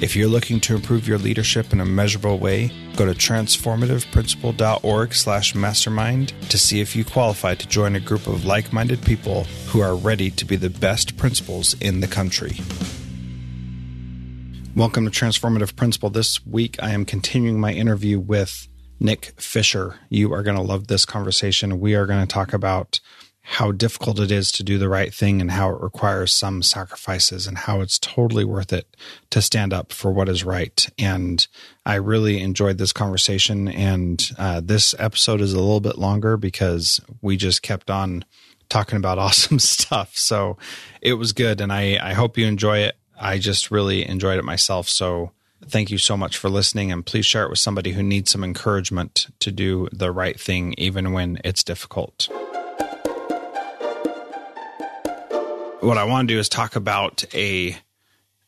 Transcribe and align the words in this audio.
If 0.00 0.16
you're 0.16 0.28
looking 0.28 0.60
to 0.60 0.74
improve 0.74 1.06
your 1.06 1.18
leadership 1.18 1.74
in 1.74 1.80
a 1.80 1.84
measurable 1.84 2.38
way, 2.38 2.72
go 2.96 3.04
to 3.04 3.12
transformativeprincipal.org 3.12 5.12
slash 5.12 5.54
mastermind 5.54 6.32
to 6.48 6.56
see 6.56 6.80
if 6.80 6.96
you 6.96 7.04
qualify 7.04 7.54
to 7.56 7.68
join 7.68 7.94
a 7.94 8.00
group 8.00 8.26
of 8.26 8.46
like-minded 8.46 9.02
people 9.02 9.44
who 9.66 9.82
are 9.82 9.94
ready 9.94 10.30
to 10.30 10.46
be 10.46 10.56
the 10.56 10.70
best 10.70 11.18
principals 11.18 11.78
in 11.82 12.00
the 12.00 12.06
country. 12.06 12.56
Welcome 14.74 15.04
to 15.04 15.10
Transformative 15.10 15.76
Principal. 15.76 16.08
This 16.08 16.46
week 16.46 16.82
I 16.82 16.92
am 16.92 17.04
continuing 17.04 17.60
my 17.60 17.74
interview 17.74 18.18
with 18.18 18.68
Nick 19.00 19.34
Fischer. 19.36 19.96
You 20.08 20.32
are 20.32 20.42
going 20.42 20.56
to 20.56 20.62
love 20.62 20.86
this 20.86 21.04
conversation. 21.04 21.78
We 21.78 21.94
are 21.94 22.06
going 22.06 22.26
to 22.26 22.32
talk 22.32 22.54
about 22.54 23.00
how 23.42 23.72
difficult 23.72 24.20
it 24.20 24.30
is 24.30 24.52
to 24.52 24.62
do 24.62 24.78
the 24.78 24.88
right 24.88 25.12
thing 25.12 25.40
and 25.40 25.50
how 25.50 25.70
it 25.70 25.80
requires 25.80 26.32
some 26.32 26.62
sacrifices 26.62 27.46
and 27.46 27.58
how 27.58 27.80
it's 27.80 27.98
totally 27.98 28.44
worth 28.44 28.72
it 28.72 28.96
to 29.30 29.42
stand 29.42 29.72
up 29.72 29.92
for 29.92 30.12
what 30.12 30.28
is 30.28 30.44
right. 30.44 30.86
And 30.98 31.46
I 31.84 31.94
really 31.96 32.40
enjoyed 32.40 32.78
this 32.78 32.92
conversation. 32.92 33.66
And 33.68 34.30
uh, 34.38 34.60
this 34.62 34.94
episode 34.98 35.40
is 35.40 35.52
a 35.52 35.58
little 35.58 35.80
bit 35.80 35.98
longer 35.98 36.36
because 36.36 37.00
we 37.22 37.36
just 37.36 37.62
kept 37.62 37.90
on 37.90 38.24
talking 38.68 38.96
about 38.96 39.18
awesome 39.18 39.58
stuff. 39.58 40.16
So 40.16 40.58
it 41.00 41.14
was 41.14 41.32
good. 41.32 41.60
And 41.60 41.72
I, 41.72 41.98
I 42.00 42.12
hope 42.12 42.36
you 42.36 42.46
enjoy 42.46 42.78
it. 42.78 42.96
I 43.18 43.38
just 43.38 43.70
really 43.70 44.08
enjoyed 44.08 44.38
it 44.38 44.44
myself. 44.44 44.88
So 44.88 45.32
thank 45.66 45.90
you 45.90 45.98
so 45.98 46.16
much 46.16 46.36
for 46.36 46.48
listening. 46.48 46.92
And 46.92 47.04
please 47.04 47.26
share 47.26 47.44
it 47.44 47.50
with 47.50 47.58
somebody 47.58 47.92
who 47.92 48.02
needs 48.02 48.30
some 48.30 48.44
encouragement 48.44 49.26
to 49.40 49.50
do 49.50 49.88
the 49.92 50.12
right 50.12 50.38
thing, 50.38 50.74
even 50.78 51.12
when 51.12 51.40
it's 51.42 51.64
difficult. 51.64 52.28
What 55.80 55.98
I 55.98 56.04
want 56.04 56.28
to 56.28 56.34
do 56.34 56.38
is 56.38 56.48
talk 56.48 56.76
about 56.76 57.24
a 57.34 57.76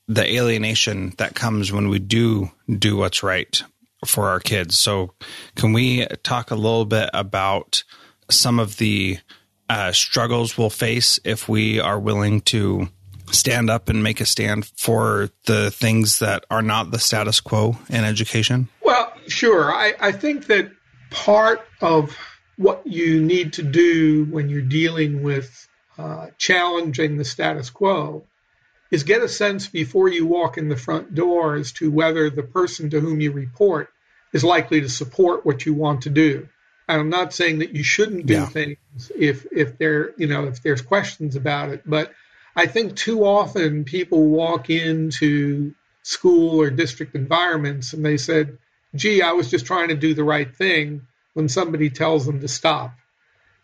the 0.08 0.34
alienation 0.34 1.14
that 1.18 1.34
comes 1.34 1.72
when 1.72 1.88
we 1.88 1.98
do 1.98 2.50
do 2.68 2.96
what's 2.96 3.22
right 3.22 3.62
for 4.04 4.28
our 4.28 4.40
kids. 4.40 4.76
So, 4.76 5.14
can 5.54 5.72
we 5.72 6.06
talk 6.22 6.50
a 6.50 6.56
little 6.56 6.84
bit 6.84 7.08
about 7.14 7.84
some 8.30 8.58
of 8.58 8.76
the 8.78 9.18
uh, 9.68 9.92
struggles 9.92 10.58
we'll 10.58 10.70
face 10.70 11.20
if 11.24 11.48
we 11.48 11.80
are 11.80 11.98
willing 11.98 12.40
to 12.42 12.88
stand 13.30 13.70
up 13.70 13.88
and 13.88 14.02
make 14.02 14.20
a 14.20 14.26
stand 14.26 14.66
for 14.76 15.30
the 15.46 15.70
things 15.70 16.18
that 16.18 16.44
are 16.50 16.62
not 16.62 16.90
the 16.90 16.98
status 16.98 17.40
quo 17.40 17.78
in 17.88 18.04
education? 18.04 18.68
Well, 18.82 19.12
sure. 19.28 19.72
I, 19.72 19.94
I 20.00 20.12
think 20.12 20.46
that 20.46 20.70
part 21.10 21.66
of 21.80 22.16
what 22.56 22.86
you 22.86 23.22
need 23.22 23.52
to 23.54 23.62
do 23.62 24.26
when 24.26 24.48
you're 24.48 24.60
dealing 24.60 25.22
with 25.22 25.68
uh, 25.98 26.28
challenging 26.38 27.16
the 27.16 27.24
status 27.24 27.70
quo 27.70 28.24
is 28.90 29.04
get 29.04 29.22
a 29.22 29.28
sense 29.28 29.68
before 29.68 30.08
you 30.08 30.26
walk 30.26 30.58
in 30.58 30.68
the 30.68 30.76
front 30.76 31.14
door 31.14 31.54
as 31.54 31.72
to 31.72 31.90
whether 31.90 32.28
the 32.30 32.42
person 32.42 32.90
to 32.90 33.00
whom 33.00 33.20
you 33.20 33.32
report 33.32 33.88
is 34.32 34.44
likely 34.44 34.80
to 34.80 34.88
support 34.88 35.44
what 35.44 35.64
you 35.66 35.74
want 35.74 36.02
to 36.02 36.10
do. 36.10 36.48
I'm 36.88 37.08
not 37.08 37.32
saying 37.32 37.60
that 37.60 37.74
you 37.74 37.82
shouldn't 37.82 38.26
do 38.26 38.34
yeah. 38.34 38.46
things 38.46 38.78
if 39.16 39.46
if 39.50 39.78
there 39.78 40.12
you 40.18 40.26
know 40.26 40.44
if 40.46 40.62
there's 40.62 40.82
questions 40.82 41.36
about 41.36 41.70
it, 41.70 41.82
but 41.86 42.12
I 42.54 42.66
think 42.66 42.96
too 42.96 43.24
often 43.24 43.84
people 43.84 44.26
walk 44.26 44.68
into 44.68 45.74
school 46.02 46.60
or 46.60 46.70
district 46.70 47.14
environments 47.14 47.92
and 47.92 48.04
they 48.04 48.16
said, 48.16 48.58
"Gee, 48.94 49.22
I 49.22 49.32
was 49.32 49.50
just 49.50 49.64
trying 49.64 49.88
to 49.88 49.94
do 49.94 50.12
the 50.12 50.24
right 50.24 50.54
thing," 50.54 51.06
when 51.34 51.48
somebody 51.48 51.88
tells 51.88 52.26
them 52.26 52.40
to 52.40 52.48
stop. 52.48 52.94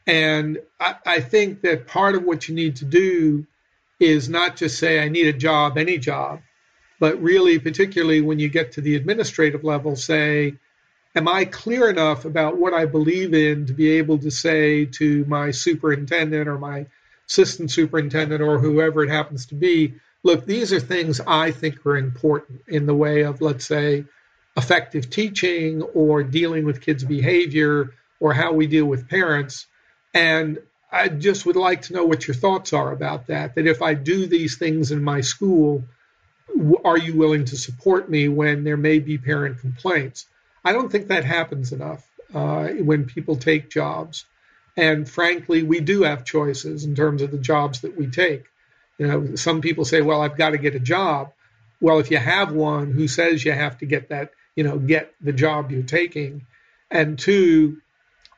And 0.09 0.59
I, 0.81 0.97
I 1.07 1.21
think 1.21 1.61
that 1.61 1.87
part 1.87 2.15
of 2.15 2.25
what 2.25 2.49
you 2.49 2.55
need 2.55 2.77
to 2.77 2.87
do 2.87 3.47
is 4.01 4.29
not 4.29 4.57
just 4.57 4.79
say, 4.79 5.01
I 5.01 5.09
need 5.09 5.27
a 5.27 5.39
job, 5.39 5.77
any 5.77 5.99
job, 5.99 6.41
but 6.99 7.23
really, 7.23 7.59
particularly 7.59 8.23
when 8.23 8.39
you 8.39 8.49
get 8.49 8.73
to 8.73 8.81
the 8.81 8.97
administrative 8.97 9.65
level, 9.65 9.95
say, 9.97 10.55
Am 11.15 11.29
I 11.29 11.45
clear 11.45 11.91
enough 11.91 12.25
about 12.25 12.59
what 12.59 12.75
I 12.75 12.87
believe 12.87 13.35
in 13.35 13.67
to 13.67 13.73
be 13.73 13.93
able 13.93 14.19
to 14.19 14.31
say 14.31 14.87
to 14.87 15.25
my 15.27 15.51
superintendent 15.51 16.49
or 16.49 16.59
my 16.59 16.87
assistant 17.29 17.71
superintendent 17.71 18.41
or 18.41 18.59
whoever 18.59 19.05
it 19.05 19.11
happens 19.11 19.47
to 19.47 19.55
be, 19.55 19.95
look, 20.23 20.47
these 20.47 20.73
are 20.73 20.81
things 20.81 21.21
I 21.27 21.51
think 21.51 21.85
are 21.85 21.97
important 21.97 22.63
in 22.69 22.87
the 22.87 22.95
way 22.95 23.23
of, 23.23 23.41
let's 23.41 23.67
say, 23.67 24.05
effective 24.57 25.11
teaching 25.11 25.83
or 25.83 26.23
dealing 26.23 26.65
with 26.65 26.81
kids' 26.81 27.05
behavior 27.05 27.95
or 28.21 28.33
how 28.33 28.53
we 28.53 28.67
deal 28.67 28.87
with 28.87 29.09
parents. 29.09 29.67
And 30.15 30.59
I 30.91 31.09
just 31.09 31.45
would 31.47 31.57
like 31.57 31.83
to 31.83 31.93
know 31.93 32.05
what 32.05 32.27
your 32.27 32.35
thoughts 32.35 32.73
are 32.73 32.93
about 32.93 33.27
that. 33.27 33.55
That 33.55 33.67
if 33.67 33.83
I 33.83 33.95
do 33.95 34.27
these 34.27 34.57
things 34.57 34.91
in 34.91 35.03
my 35.03 35.21
school, 35.21 35.85
are 36.85 36.99
you 36.99 37.15
willing 37.15 37.45
to 37.47 37.57
support 37.57 38.09
me 38.11 38.29
when 38.29 38.65
there 38.65 38.77
may 38.77 38.99
be 38.99 39.19
parent 39.19 39.61
complaints? 39.61 40.27
I 40.65 40.73
don't 40.73 40.91
think 40.91 41.09
that 41.09 41.25
happens 41.25 41.73
enough 41.73 42.07
uh, 42.35 42.69
when 42.69 43.05
people 43.05 43.37
take 43.37 43.71
jobs. 43.71 44.25
And 44.77 45.09
frankly, 45.09 45.63
we 45.63 45.81
do 45.81 46.03
have 46.03 46.25
choices 46.25 46.85
in 46.85 46.95
terms 46.95 47.23
of 47.23 47.31
the 47.31 47.39
jobs 47.39 47.81
that 47.83 47.97
we 47.97 48.07
take. 48.07 48.45
You 48.97 49.07
know, 49.07 49.35
some 49.37 49.61
people 49.61 49.85
say, 49.85 50.03
"Well, 50.03 50.23
I've 50.23 50.37
got 50.37 50.51
to 50.51 50.59
get 50.59 50.75
a 50.75 50.81
job." 50.81 51.33
Well, 51.81 52.01
if 52.01 52.11
you 52.11 52.17
have 52.17 52.53
one, 52.53 52.93
who 52.93 53.09
says 53.09 53.45
you 53.45 53.53
have 53.53 53.79
to 53.79 53.87
get 53.87 54.09
that? 54.09 54.33
You 54.57 54.65
know, 54.65 54.79
get 54.79 55.15
the 55.21 55.33
job 55.33 55.71
you're 55.71 55.83
taking. 55.83 56.47
And 56.91 57.19
two, 57.19 57.81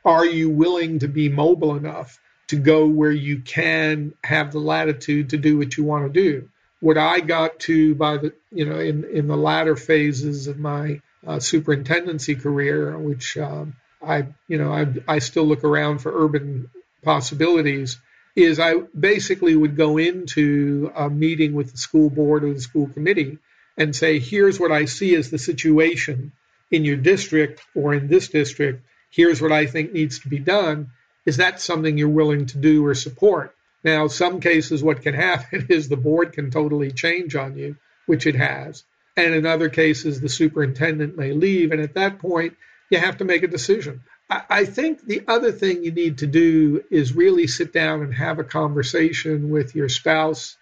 are 0.03 0.25
you 0.25 0.49
willing 0.49 0.99
to 0.99 1.07
be 1.07 1.29
mobile 1.29 1.75
enough 1.75 2.19
to 2.47 2.55
go 2.55 2.87
where 2.87 3.11
you 3.11 3.39
can 3.39 4.13
have 4.23 4.51
the 4.51 4.59
latitude 4.59 5.29
to 5.29 5.37
do 5.37 5.57
what 5.57 5.77
you 5.77 5.83
want 5.83 6.11
to 6.11 6.21
do? 6.21 6.49
What 6.79 6.97
I 6.97 7.19
got 7.19 7.59
to 7.61 7.95
by 7.95 8.17
the, 8.17 8.33
you 8.51 8.65
know, 8.65 8.79
in, 8.79 9.03
in 9.05 9.27
the 9.27 9.37
latter 9.37 9.75
phases 9.75 10.47
of 10.47 10.57
my 10.57 11.01
uh, 11.25 11.39
superintendency 11.39 12.35
career, 12.35 12.97
which 12.97 13.37
um, 13.37 13.75
I, 14.01 14.27
you 14.47 14.57
know, 14.57 14.73
I, 14.73 14.87
I 15.07 15.19
still 15.19 15.45
look 15.45 15.63
around 15.63 15.99
for 15.99 16.25
urban 16.25 16.69
possibilities, 17.03 17.99
is 18.35 18.59
I 18.59 18.75
basically 18.97 19.55
would 19.55 19.75
go 19.75 19.97
into 19.97 20.91
a 20.95 21.09
meeting 21.09 21.53
with 21.53 21.71
the 21.71 21.77
school 21.77 22.09
board 22.09 22.43
or 22.43 22.53
the 22.53 22.61
school 22.61 22.87
committee 22.87 23.37
and 23.77 23.95
say, 23.95 24.19
here's 24.19 24.59
what 24.59 24.71
I 24.71 24.85
see 24.85 25.15
as 25.15 25.29
the 25.29 25.37
situation 25.37 26.31
in 26.71 26.85
your 26.85 26.97
district 26.97 27.61
or 27.75 27.93
in 27.93 28.07
this 28.07 28.29
district 28.29 28.83
here's 29.11 29.41
what 29.41 29.51
I 29.51 29.65
think 29.65 29.93
needs 29.93 30.19
to 30.19 30.29
be 30.29 30.39
done. 30.39 30.91
Is 31.25 31.37
that 31.37 31.61
something 31.61 31.97
you're 31.97 32.09
willing 32.09 32.47
to 32.47 32.57
do 32.57 32.85
or 32.85 32.95
support? 32.95 33.55
Now, 33.83 34.07
some 34.07 34.39
cases, 34.39 34.83
what 34.83 35.01
can 35.01 35.13
happen 35.29 35.67
is 35.69 35.87
the 35.87 35.97
board 35.97 36.33
can 36.33 36.49
totally 36.49 36.91
change 36.91 37.35
on 37.35 37.57
you, 37.57 37.75
which 38.05 38.25
it 38.25 38.35
has. 38.35 38.83
And 39.17 39.33
in 39.33 39.45
other 39.45 39.69
cases, 39.69 40.21
the 40.21 40.29
superintendent 40.29 41.17
may 41.17 41.33
leave. 41.33 41.71
And 41.71 41.81
at 41.81 41.95
that 41.95 42.19
point, 42.19 42.55
you 42.89 42.97
have 42.97 43.17
to 43.17 43.25
make 43.25 43.43
a 43.43 43.47
decision. 43.47 44.01
I, 44.29 44.63
think 44.63 45.05
the 45.05 45.23
other 45.27 45.51
thing 45.51 45.83
you 45.83 45.91
need 45.91 46.19
to 46.19 46.27
do 46.27 46.85
is 46.89 47.13
really 47.13 47.47
sit 47.47 47.73
down 47.73 48.01
and 48.01 48.13
have 48.13 48.39
a 48.39 48.45
conversation 48.45 49.49
with 49.49 49.75
your 49.75 49.89
spouse 49.89 50.55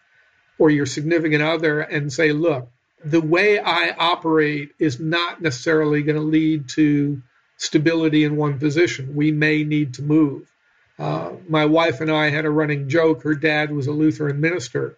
or 0.57 0.71
your 0.71 0.87
significant 0.87 1.43
other 1.43 1.79
and 1.81 2.11
say, 2.11 2.31
look, 2.31 2.67
the 3.05 3.21
way 3.21 3.59
I 3.59 3.91
operate 3.95 4.71
is 4.79 4.99
not 4.99 5.41
necessarily 5.41 6.01
going 6.01 6.15
to 6.15 6.23
lead 6.23 6.69
to 6.69 7.21
stability 7.59 8.23
in 8.23 8.37
one 8.37 8.57
position. 8.57 9.15
We 9.15 9.31
may 9.31 9.63
need 9.63 9.95
to 9.95 10.01
move. 10.01 10.51
Uh, 10.97 11.33
my 11.47 11.65
wife 11.65 12.01
and 12.01 12.09
I 12.09 12.29
had 12.29 12.45
a 12.45 12.49
running 12.49 12.89
joke. 12.89 13.21
Her 13.23 13.35
dad 13.35 13.71
was 13.71 13.87
a 13.87 13.91
Lutheran 13.91 14.41
minister. 14.41 14.97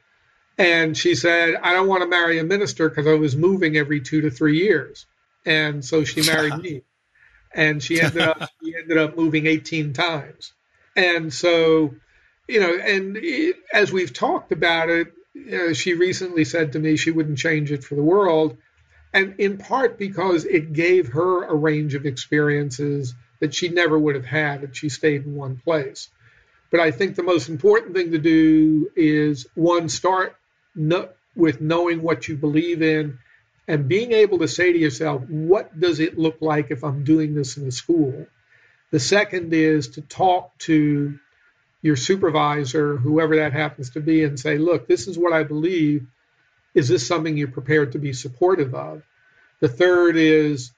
And 0.58 0.96
she 0.96 1.16
said, 1.16 1.56
I 1.56 1.74
don't 1.74 1.88
want 1.88 2.04
to 2.04 2.08
marry 2.08 2.38
a 2.40 2.44
minister 2.44 2.88
because 2.88 3.08
I 3.08 3.16
was 3.16 3.36
moving 3.36 3.78
every 3.78 4.00
two 4.00 4.22
to 4.22 4.30
three 4.30 4.58
years. 4.58 5.06
And 5.46 5.84
so 5.84 6.04
she 6.04 6.22
married 6.22 6.58
me. 6.58 6.82
And 7.54 7.84
she 7.84 8.00
ended 8.00 8.22
up 8.22 8.50
she 8.64 8.74
ended 8.78 8.98
up 8.98 9.18
moving 9.18 9.46
18 9.46 9.92
times. 9.92 10.54
And 10.96 11.34
so, 11.34 11.94
you 12.48 12.62
know, 12.62 12.74
and 12.80 13.18
it, 13.18 13.58
as 13.74 13.92
we've 13.92 14.14
talked 14.14 14.54
about 14.54 14.88
it, 14.88 15.12
you 15.34 15.58
know, 15.58 15.74
she 15.74 15.94
recently 15.94 16.46
said 16.46 16.72
to 16.72 16.80
me 16.80 16.96
she 16.96 17.12
wouldn't 17.12 17.38
change 17.38 17.70
it 17.74 17.84
for 17.84 17.96
the 17.96 18.04
world 18.04 18.56
and 19.14 19.36
in 19.40 19.58
part 19.58 19.98
because 19.98 20.46
it 20.46 20.74
gave 20.74 21.10
her 21.10 21.44
a 21.44 21.56
range 21.56 21.96
of 21.96 22.06
experiences 22.06 23.14
that 23.40 23.54
she 23.54 23.70
never 23.70 23.98
would 23.98 24.16
have 24.16 24.26
had 24.26 24.64
if 24.64 24.76
she 24.76 24.90
stayed 24.90 25.26
in 25.26 25.36
one 25.36 25.58
place. 25.58 26.10
But 26.70 26.80
I 26.80 26.92
think 26.92 27.16
the 27.16 27.24
most 27.24 27.50
important 27.50 27.96
thing 27.96 28.12
to 28.12 28.18
do 28.18 28.90
is 28.96 29.48
one, 29.56 29.90
start 29.90 30.36
no, 30.74 31.10
with 31.36 31.60
knowing 31.60 32.02
what 32.02 32.28
you 32.28 32.38
believe 32.38 32.82
in 32.82 33.20
and 33.68 33.88
being 33.88 34.12
able 34.12 34.40
to 34.40 34.48
say 34.48 34.72
to 34.72 34.78
yourself, 34.78 35.24
what 35.28 35.78
does 35.78 36.00
it 36.00 36.18
look 36.18 36.38
like 36.42 36.72
if 36.72 36.84
I'm 36.84 37.04
doing 37.04 37.36
this 37.36 37.58
in 37.58 37.68
a 37.68 37.72
school? 37.72 38.28
The 38.92 39.00
second 39.00 39.54
is 39.54 39.90
to 39.90 40.02
talk 40.02 40.58
to 40.60 41.20
your 41.82 41.96
supervisor, 41.96 42.98
whoever 42.98 43.38
that 43.38 43.54
happens 43.54 43.92
to 43.92 44.02
be, 44.02 44.24
and 44.24 44.40
say, 44.40 44.58
look, 44.58 44.88
this 44.88 45.08
is 45.08 45.18
what 45.18 45.34
I 45.34 45.44
believe. 45.44 46.06
Is 46.74 46.88
this 46.88 47.08
something 47.08 47.38
you're 47.38 47.48
prepared 47.48 47.94
to 47.94 48.00
be 48.00 48.14
supportive 48.14 48.74
of? 48.74 49.04
The 49.60 49.68
third 49.68 50.16
is 50.16 50.72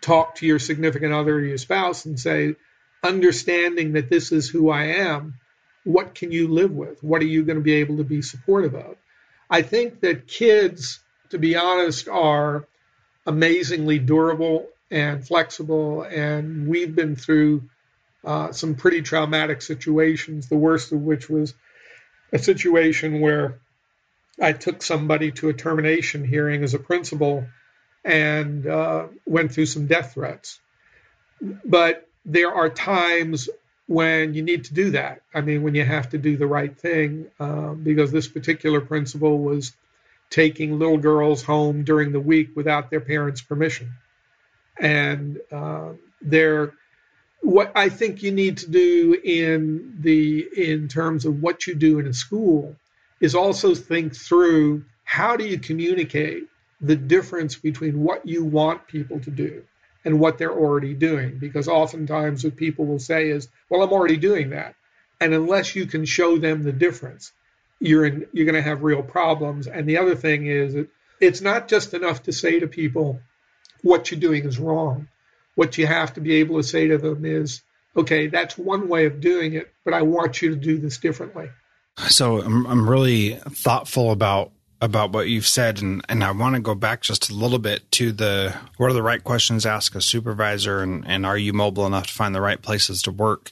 talk 0.00 0.36
to 0.36 0.46
your 0.46 0.58
significant 0.58 1.12
other 1.12 1.36
or 1.36 1.40
your 1.40 1.58
spouse 1.58 2.04
and 2.04 2.18
say, 2.18 2.56
understanding 3.02 3.92
that 3.92 4.10
this 4.10 4.32
is 4.32 4.48
who 4.48 4.70
I 4.70 4.84
am, 4.84 5.34
what 5.84 6.14
can 6.14 6.32
you 6.32 6.48
live 6.48 6.72
with? 6.72 7.02
What 7.02 7.22
are 7.22 7.26
you 7.26 7.44
going 7.44 7.58
to 7.58 7.62
be 7.62 7.74
able 7.74 7.98
to 7.98 8.04
be 8.04 8.22
supportive 8.22 8.74
of? 8.74 8.96
I 9.48 9.62
think 9.62 10.00
that 10.00 10.26
kids, 10.26 11.00
to 11.30 11.38
be 11.38 11.56
honest, 11.56 12.08
are 12.08 12.66
amazingly 13.26 13.98
durable 13.98 14.66
and 14.90 15.26
flexible, 15.26 16.02
and 16.02 16.68
we've 16.68 16.94
been 16.94 17.16
through 17.16 17.62
uh, 18.24 18.52
some 18.52 18.74
pretty 18.74 19.02
traumatic 19.02 19.62
situations, 19.62 20.48
the 20.48 20.56
worst 20.56 20.92
of 20.92 21.00
which 21.00 21.28
was 21.28 21.54
a 22.32 22.38
situation 22.38 23.20
where 23.20 23.60
I 24.40 24.52
took 24.52 24.82
somebody 24.82 25.32
to 25.32 25.48
a 25.48 25.54
termination 25.54 26.24
hearing 26.24 26.62
as 26.62 26.74
a 26.74 26.78
principal 26.78 27.46
and 28.04 28.66
uh, 28.66 29.06
went 29.24 29.52
through 29.52 29.66
some 29.66 29.86
death 29.86 30.14
threats. 30.14 30.60
But 31.40 32.06
there 32.24 32.52
are 32.52 32.68
times 32.68 33.48
when 33.86 34.34
you 34.34 34.42
need 34.42 34.64
to 34.64 34.74
do 34.74 34.90
that. 34.90 35.22
I 35.32 35.40
mean, 35.40 35.62
when 35.62 35.74
you 35.74 35.84
have 35.84 36.10
to 36.10 36.18
do 36.18 36.36
the 36.36 36.46
right 36.46 36.76
thing, 36.76 37.26
uh, 37.38 37.72
because 37.74 38.10
this 38.10 38.28
particular 38.28 38.80
principal 38.80 39.38
was 39.38 39.72
taking 40.28 40.78
little 40.78 40.98
girls 40.98 41.42
home 41.42 41.84
during 41.84 42.12
the 42.12 42.20
week 42.20 42.50
without 42.56 42.90
their 42.90 43.00
parents' 43.00 43.42
permission. 43.42 43.92
And 44.78 45.38
uh, 45.52 45.92
there, 46.20 46.72
what 47.40 47.72
I 47.76 47.88
think 47.88 48.22
you 48.22 48.32
need 48.32 48.58
to 48.58 48.70
do 48.70 49.18
in 49.22 49.98
the 50.00 50.46
in 50.56 50.88
terms 50.88 51.24
of 51.24 51.40
what 51.40 51.66
you 51.66 51.74
do 51.74 51.98
in 51.98 52.06
a 52.06 52.12
school 52.12 52.76
is 53.20 53.34
also 53.34 53.74
think 53.74 54.14
through 54.14 54.84
how 55.04 55.36
do 55.36 55.46
you 55.46 55.58
communicate 55.58 56.44
the 56.80 56.96
difference 56.96 57.56
between 57.56 58.02
what 58.02 58.26
you 58.26 58.44
want 58.44 58.86
people 58.86 59.20
to 59.20 59.30
do 59.30 59.62
and 60.04 60.20
what 60.20 60.38
they're 60.38 60.52
already 60.52 60.94
doing. 60.94 61.38
Because 61.38 61.68
oftentimes 61.68 62.44
what 62.44 62.56
people 62.56 62.86
will 62.86 62.98
say 62.98 63.28
is, 63.28 63.48
well, 63.68 63.82
I'm 63.82 63.92
already 63.92 64.16
doing 64.16 64.50
that. 64.50 64.74
And 65.20 65.32
unless 65.32 65.74
you 65.74 65.86
can 65.86 66.04
show 66.04 66.38
them 66.38 66.62
the 66.62 66.72
difference, 66.72 67.32
you're 67.80 68.04
in, 68.04 68.26
you're 68.32 68.44
going 68.44 68.62
to 68.62 68.68
have 68.68 68.82
real 68.82 69.02
problems. 69.02 69.66
And 69.66 69.88
the 69.88 69.98
other 69.98 70.14
thing 70.14 70.46
is 70.46 70.74
that 70.74 70.88
it's 71.20 71.40
not 71.40 71.68
just 71.68 71.94
enough 71.94 72.24
to 72.24 72.32
say 72.32 72.60
to 72.60 72.68
people, 72.68 73.20
what 73.82 74.10
you're 74.10 74.20
doing 74.20 74.44
is 74.44 74.58
wrong. 74.58 75.08
What 75.54 75.78
you 75.78 75.86
have 75.86 76.14
to 76.14 76.20
be 76.20 76.34
able 76.34 76.58
to 76.58 76.62
say 76.62 76.88
to 76.88 76.98
them 76.98 77.24
is, 77.24 77.62
okay, 77.96 78.26
that's 78.26 78.58
one 78.58 78.88
way 78.88 79.06
of 79.06 79.20
doing 79.20 79.54
it, 79.54 79.72
but 79.84 79.94
I 79.94 80.02
want 80.02 80.42
you 80.42 80.50
to 80.50 80.56
do 80.56 80.78
this 80.78 80.98
differently. 80.98 81.48
So 82.08 82.40
I'm, 82.42 82.66
I'm 82.66 82.88
really 82.88 83.34
thoughtful 83.34 84.10
about 84.12 84.52
about 84.80 85.10
what 85.10 85.26
you've 85.26 85.46
said, 85.46 85.80
and, 85.80 86.04
and 86.06 86.22
I 86.22 86.32
want 86.32 86.54
to 86.54 86.60
go 86.60 86.74
back 86.74 87.00
just 87.00 87.30
a 87.30 87.34
little 87.34 87.58
bit 87.58 87.90
to 87.92 88.12
the 88.12 88.54
what 88.76 88.90
are 88.90 88.94
the 88.94 89.02
right 89.02 89.24
questions 89.24 89.64
ask 89.64 89.94
a 89.94 90.02
supervisor, 90.02 90.82
and, 90.82 91.06
and 91.06 91.24
are 91.24 91.38
you 91.38 91.52
mobile 91.52 91.86
enough 91.86 92.08
to 92.08 92.12
find 92.12 92.34
the 92.34 92.42
right 92.42 92.60
places 92.60 93.02
to 93.02 93.10
work? 93.10 93.50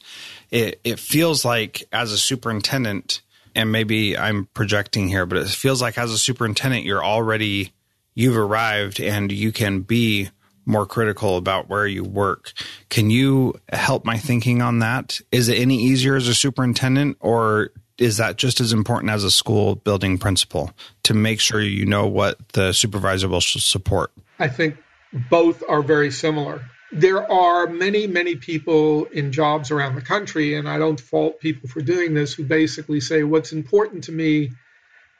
It, 0.50 0.80
it 0.84 0.98
feels 0.98 1.44
like 1.44 1.82
as 1.92 2.12
a 2.12 2.18
superintendent, 2.18 3.22
and 3.54 3.72
maybe 3.72 4.18
I'm 4.18 4.46
projecting 4.52 5.08
here, 5.08 5.24
but 5.24 5.38
it 5.38 5.48
feels 5.48 5.80
like 5.80 5.96
as 5.96 6.12
a 6.12 6.18
superintendent, 6.18 6.84
you're 6.84 7.04
already 7.04 7.72
you've 8.14 8.36
arrived 8.36 9.00
and 9.00 9.32
you 9.32 9.50
can 9.50 9.80
be 9.80 10.28
more 10.66 10.86
critical 10.86 11.36
about 11.36 11.68
where 11.68 11.86
you 11.86 12.04
work. 12.04 12.52
Can 12.88 13.10
you 13.10 13.54
help 13.72 14.04
my 14.04 14.18
thinking 14.18 14.62
on 14.62 14.78
that? 14.78 15.20
Is 15.32 15.48
it 15.48 15.58
any 15.58 15.78
easier 15.78 16.16
as 16.16 16.28
a 16.28 16.34
superintendent, 16.34 17.16
or 17.20 17.70
is 17.98 18.16
that 18.16 18.36
just 18.36 18.60
as 18.60 18.72
important 18.72 19.10
as 19.10 19.24
a 19.24 19.30
school 19.30 19.76
building 19.76 20.18
principal 20.18 20.72
to 21.04 21.14
make 21.14 21.40
sure 21.40 21.60
you 21.60 21.86
know 21.86 22.06
what 22.06 22.36
the 22.52 22.72
supervisor 22.72 23.28
will 23.28 23.40
support? 23.40 24.12
I 24.38 24.48
think 24.48 24.76
both 25.30 25.62
are 25.68 25.82
very 25.82 26.10
similar. 26.10 26.62
There 26.90 27.30
are 27.30 27.66
many, 27.66 28.06
many 28.06 28.36
people 28.36 29.04
in 29.06 29.32
jobs 29.32 29.70
around 29.70 29.94
the 29.94 30.02
country, 30.02 30.54
and 30.54 30.68
I 30.68 30.78
don't 30.78 31.00
fault 31.00 31.40
people 31.40 31.68
for 31.68 31.80
doing 31.80 32.14
this, 32.14 32.34
who 32.34 32.44
basically 32.44 33.00
say, 33.00 33.22
What's 33.22 33.52
important 33.52 34.04
to 34.04 34.12
me 34.12 34.52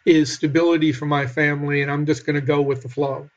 is 0.05 0.33
stability 0.33 0.93
for 0.93 1.07
my 1.07 1.27
family, 1.27 1.83
and 1.83 1.91
I'm 1.91 2.07
just 2.07 2.27
going 2.27 2.35
to 2.35 2.47
go 2.47 2.61
with 2.61 2.83
the 2.83 2.89
flow. 2.89 3.31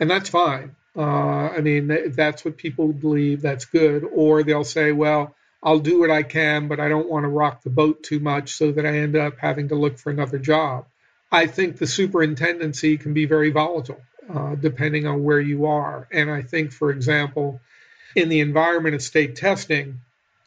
And 0.00 0.10
that's 0.10 0.28
fine. 0.28 0.76
Uh, 0.96 1.48
I 1.48 1.60
mean, 1.60 2.12
that's 2.12 2.44
what 2.44 2.56
people 2.56 2.92
believe, 2.92 3.42
that's 3.42 3.64
good. 3.64 4.04
Or 4.04 4.42
they'll 4.42 4.64
say, 4.64 4.92
Well, 4.92 5.34
I'll 5.62 5.80
do 5.80 6.00
what 6.00 6.10
I 6.10 6.22
can, 6.22 6.68
but 6.68 6.80
I 6.80 6.88
don't 6.88 7.08
want 7.08 7.24
to 7.24 7.28
rock 7.28 7.62
the 7.62 7.70
boat 7.70 8.02
too 8.02 8.20
much 8.20 8.52
so 8.52 8.72
that 8.72 8.86
I 8.86 8.98
end 8.98 9.16
up 9.16 9.38
having 9.38 9.68
to 9.68 9.74
look 9.74 9.98
for 9.98 10.10
another 10.10 10.38
job. 10.38 10.86
I 11.30 11.46
think 11.46 11.76
the 11.76 11.86
superintendency 11.86 12.96
can 12.96 13.12
be 13.12 13.26
very 13.26 13.50
volatile 13.50 14.00
uh, 14.32 14.54
depending 14.54 15.06
on 15.06 15.24
where 15.24 15.40
you 15.40 15.66
are. 15.66 16.06
And 16.12 16.30
I 16.30 16.42
think, 16.42 16.72
for 16.72 16.90
example, 16.90 17.60
in 18.14 18.28
the 18.28 18.40
environment 18.40 18.94
of 18.94 19.02
state 19.02 19.36
testing, 19.36 20.00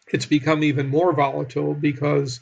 it's 0.08 0.26
become 0.26 0.64
even 0.64 0.88
more 0.88 1.14
volatile 1.14 1.74
because 1.74 2.40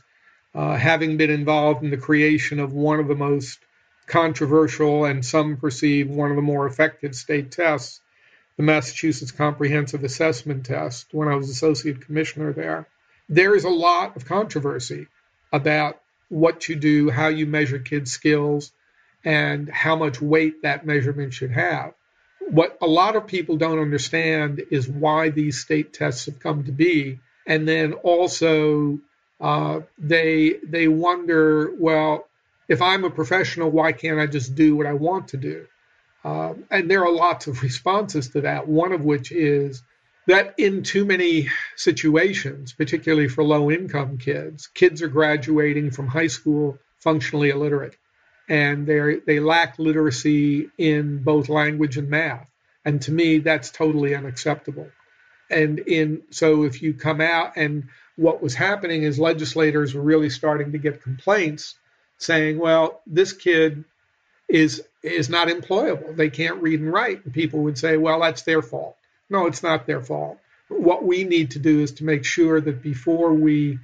uh, 0.53 0.75
having 0.75 1.17
been 1.17 1.29
involved 1.29 1.83
in 1.83 1.91
the 1.91 1.97
creation 1.97 2.59
of 2.59 2.73
one 2.73 2.99
of 2.99 3.07
the 3.07 3.15
most 3.15 3.59
controversial 4.07 5.05
and 5.05 5.23
some 5.23 5.57
perceive 5.57 6.09
one 6.09 6.31
of 6.31 6.35
the 6.35 6.41
more 6.41 6.65
effective 6.65 7.15
state 7.15 7.51
tests, 7.51 8.01
the 8.59 8.63
Massachusetts 8.63 9.31
Comprehensive 9.31 10.03
Assessment 10.03 10.65
Test 10.65 11.13
when 11.13 11.29
I 11.29 11.35
was 11.35 11.49
associate 11.49 12.05
commissioner 12.05 12.51
there. 12.51 12.89
There 13.29 13.55
is 13.55 13.63
a 13.63 13.69
lot 13.69 14.17
of 14.17 14.25
controversy 14.25 15.07
about 15.53 16.01
what 16.27 16.67
you 16.67 16.75
do, 16.75 17.09
how 17.09 17.29
you 17.29 17.45
measure 17.45 17.79
kids' 17.79 18.11
skills, 18.11 18.73
and 19.23 19.69
how 19.69 19.95
much 19.95 20.21
weight 20.21 20.63
that 20.63 20.85
measurement 20.85 21.33
should 21.33 21.51
have. 21.51 21.93
What 22.49 22.77
a 22.81 22.85
lot 22.85 23.15
of 23.15 23.27
people 23.27 23.55
don't 23.55 23.79
understand 23.79 24.61
is 24.69 24.89
why 24.89 25.29
these 25.29 25.61
state 25.61 25.93
tests 25.93 26.25
have 26.25 26.41
come 26.41 26.65
to 26.65 26.73
be, 26.73 27.21
and 27.47 27.65
then 27.65 27.93
also 27.93 28.99
uh, 29.39 29.79
they 29.97 30.55
they 30.67 30.89
wonder, 30.89 31.71
well, 31.79 32.27
if 32.67 32.81
I'm 32.81 33.05
a 33.05 33.09
professional, 33.09 33.71
why 33.71 33.93
can't 33.93 34.19
I 34.19 34.27
just 34.27 34.53
do 34.53 34.75
what 34.75 34.85
I 34.85 34.95
want 34.95 35.29
to 35.29 35.37
do? 35.37 35.65
Uh, 36.23 36.53
and 36.69 36.89
there 36.89 37.05
are 37.05 37.11
lots 37.11 37.47
of 37.47 37.61
responses 37.63 38.29
to 38.29 38.41
that, 38.41 38.67
one 38.67 38.91
of 38.91 39.01
which 39.01 39.31
is 39.31 39.81
that 40.27 40.53
in 40.57 40.83
too 40.83 41.05
many 41.05 41.49
situations, 41.75 42.73
particularly 42.73 43.27
for 43.27 43.43
low 43.43 43.71
income 43.71 44.17
kids, 44.17 44.67
kids 44.67 45.01
are 45.01 45.07
graduating 45.07 45.91
from 45.91 46.07
high 46.07 46.27
school 46.27 46.77
functionally 46.99 47.49
illiterate. 47.49 47.95
And 48.47 48.85
they 48.85 49.19
they 49.25 49.39
lack 49.39 49.79
literacy 49.79 50.69
in 50.77 51.23
both 51.23 51.49
language 51.49 51.97
and 51.97 52.09
math. 52.09 52.47
And 52.83 53.01
to 53.03 53.11
me, 53.11 53.39
that's 53.39 53.71
totally 53.71 54.15
unacceptable. 54.15 54.89
And 55.49 55.79
in 55.79 56.23
so 56.31 56.63
if 56.63 56.81
you 56.81 56.93
come 56.93 57.21
out 57.21 57.53
and 57.55 57.89
what 58.15 58.41
was 58.41 58.53
happening 58.53 59.03
is 59.03 59.17
legislators 59.17 59.93
were 59.93 60.01
really 60.01 60.29
starting 60.29 60.73
to 60.73 60.77
get 60.77 61.01
complaints 61.01 61.75
saying, 62.17 62.59
well, 62.59 63.01
this 63.07 63.33
kid 63.33 63.85
is 64.47 64.83
is 65.01 65.29
not 65.29 65.47
employable. 65.47 66.15
They 66.15 66.29
can't 66.29 66.61
read 66.61 66.79
and 66.79 66.91
write. 66.91 67.23
And 67.25 67.33
people 67.33 67.61
would 67.61 67.77
say, 67.77 67.97
well, 67.97 68.21
that's 68.21 68.41
their 68.43 68.61
fault. 68.61 68.97
No, 69.29 69.45
it's 69.45 69.63
not 69.63 69.85
their 69.85 70.01
fault. 70.01 70.39
What 70.67 71.03
we 71.03 71.23
need 71.23 71.51
to 71.51 71.59
do 71.59 71.81
is 71.81 71.93
to 71.93 72.03
make 72.03 72.25
sure 72.25 72.59
that 72.59 72.81
before 72.81 73.33
we 73.33 73.79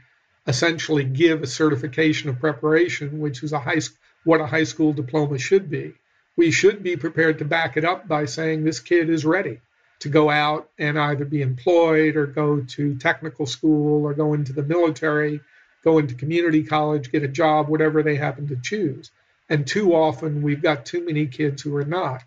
essentially 0.47 1.03
give 1.03 1.41
a 1.41 1.47
certification 1.47 2.29
of 2.29 2.39
preparation, 2.39 3.19
which 3.19 3.43
is 3.43 3.53
a 3.53 3.59
high 3.59 3.81
what 4.23 4.41
a 4.41 4.45
high 4.47 4.63
school 4.63 4.91
diploma 4.91 5.37
should 5.37 5.69
be, 5.69 5.93
we 6.35 6.51
should 6.51 6.83
be 6.83 6.97
prepared 6.97 7.39
to 7.39 7.45
back 7.45 7.77
it 7.77 7.85
up 7.85 8.07
by 8.07 8.25
saying 8.25 8.63
this 8.63 8.79
kid 8.79 9.09
is 9.09 9.23
ready 9.23 9.61
to 9.99 10.09
go 10.09 10.29
out 10.29 10.69
and 10.77 10.99
either 10.99 11.25
be 11.25 11.41
employed 11.41 12.15
or 12.15 12.25
go 12.25 12.59
to 12.61 12.95
technical 12.95 13.45
school 13.45 14.05
or 14.05 14.13
go 14.13 14.33
into 14.33 14.51
the 14.51 14.63
military, 14.63 15.39
go 15.83 15.99
into 15.99 16.15
community 16.15 16.63
college, 16.63 17.11
get 17.11 17.23
a 17.23 17.27
job, 17.27 17.69
whatever 17.69 18.03
they 18.03 18.15
happen 18.15 18.47
to 18.47 18.57
choose. 18.61 19.11
And 19.49 19.67
too 19.67 19.93
often 19.93 20.41
we've 20.41 20.61
got 20.61 20.85
too 20.85 21.05
many 21.05 21.27
kids 21.27 21.61
who 21.61 21.75
are 21.77 21.85
not. 21.85 22.23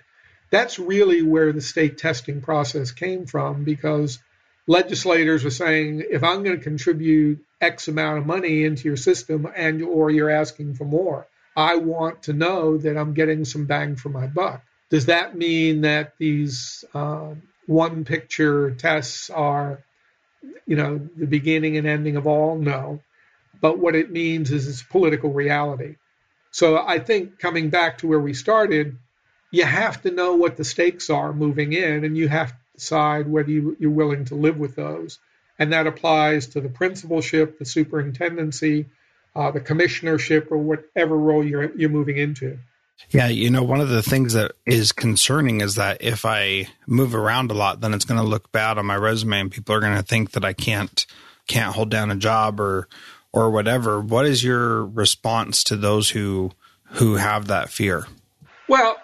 That's 0.50 0.78
really 0.78 1.22
where 1.22 1.52
the 1.52 1.60
state 1.60 1.98
testing 1.98 2.40
process 2.40 2.90
came 2.90 3.26
from 3.26 3.64
because 3.64 4.18
legislators 4.66 5.44
were 5.44 5.50
saying 5.50 6.04
if 6.10 6.22
I'm 6.22 6.42
going 6.44 6.56
to 6.56 6.62
contribute 6.62 7.44
X 7.60 7.88
amount 7.88 8.18
of 8.18 8.26
money 8.26 8.64
into 8.64 8.88
your 8.88 8.96
system 8.96 9.48
and 9.54 9.82
or 9.82 10.10
you're 10.10 10.30
asking 10.30 10.74
for 10.74 10.84
more, 10.84 11.26
I 11.56 11.76
want 11.76 12.24
to 12.24 12.32
know 12.32 12.78
that 12.78 12.96
I'm 12.96 13.14
getting 13.14 13.44
some 13.44 13.66
bang 13.66 13.96
for 13.96 14.10
my 14.10 14.26
buck. 14.28 14.62
Does 14.90 15.06
that 15.06 15.36
mean 15.36 15.82
that 15.82 16.14
these 16.18 16.84
uh, 16.94 17.34
one 17.66 18.04
picture 18.04 18.70
tests 18.70 19.28
are, 19.28 19.82
you 20.66 20.76
know, 20.76 21.08
the 21.16 21.26
beginning 21.26 21.76
and 21.76 21.86
ending 21.86 22.16
of 22.16 22.26
all? 22.26 22.56
No. 22.56 23.00
But 23.60 23.78
what 23.78 23.96
it 23.96 24.10
means 24.10 24.50
is 24.52 24.68
it's 24.68 24.82
political 24.82 25.32
reality. 25.32 25.96
So 26.50 26.78
I 26.78 26.98
think 26.98 27.38
coming 27.38 27.70
back 27.70 27.98
to 27.98 28.06
where 28.06 28.20
we 28.20 28.34
started, 28.34 28.98
you 29.50 29.64
have 29.64 30.02
to 30.02 30.10
know 30.10 30.34
what 30.34 30.56
the 30.56 30.64
stakes 30.64 31.10
are 31.10 31.32
moving 31.32 31.72
in, 31.72 32.04
and 32.04 32.16
you 32.16 32.28
have 32.28 32.50
to 32.50 32.56
decide 32.74 33.28
whether 33.28 33.50
you, 33.50 33.76
you're 33.78 33.90
willing 33.90 34.26
to 34.26 34.34
live 34.34 34.58
with 34.58 34.76
those. 34.76 35.18
And 35.58 35.72
that 35.72 35.86
applies 35.86 36.48
to 36.48 36.60
the 36.60 36.68
principalship, 36.68 37.58
the 37.58 37.64
superintendency, 37.64 38.86
uh, 39.34 39.50
the 39.50 39.60
commissionership, 39.60 40.50
or 40.50 40.58
whatever 40.58 41.16
role 41.16 41.44
you're, 41.44 41.76
you're 41.76 41.90
moving 41.90 42.16
into. 42.16 42.58
Yeah, 43.10 43.28
you 43.28 43.50
know, 43.50 43.62
one 43.62 43.80
of 43.80 43.88
the 43.88 44.02
things 44.02 44.32
that 44.34 44.52
is 44.66 44.92
concerning 44.92 45.60
is 45.60 45.76
that 45.76 45.98
if 46.00 46.26
I 46.26 46.68
move 46.86 47.14
around 47.14 47.50
a 47.50 47.54
lot, 47.54 47.80
then 47.80 47.94
it's 47.94 48.04
going 48.04 48.20
to 48.20 48.26
look 48.26 48.50
bad 48.52 48.76
on 48.76 48.86
my 48.86 48.96
resume, 48.96 49.40
and 49.40 49.50
people 49.50 49.74
are 49.74 49.80
going 49.80 49.96
to 49.96 50.02
think 50.02 50.32
that 50.32 50.44
I 50.44 50.52
can't 50.52 51.06
can't 51.46 51.74
hold 51.74 51.90
down 51.90 52.10
a 52.10 52.16
job 52.16 52.60
or 52.60 52.88
or 53.38 53.50
whatever. 53.50 54.00
What 54.00 54.26
is 54.26 54.42
your 54.42 54.84
response 54.84 55.64
to 55.64 55.76
those 55.76 56.10
who 56.10 56.50
who 56.92 57.16
have 57.16 57.46
that 57.46 57.70
fear? 57.70 58.06
Well, 58.68 58.96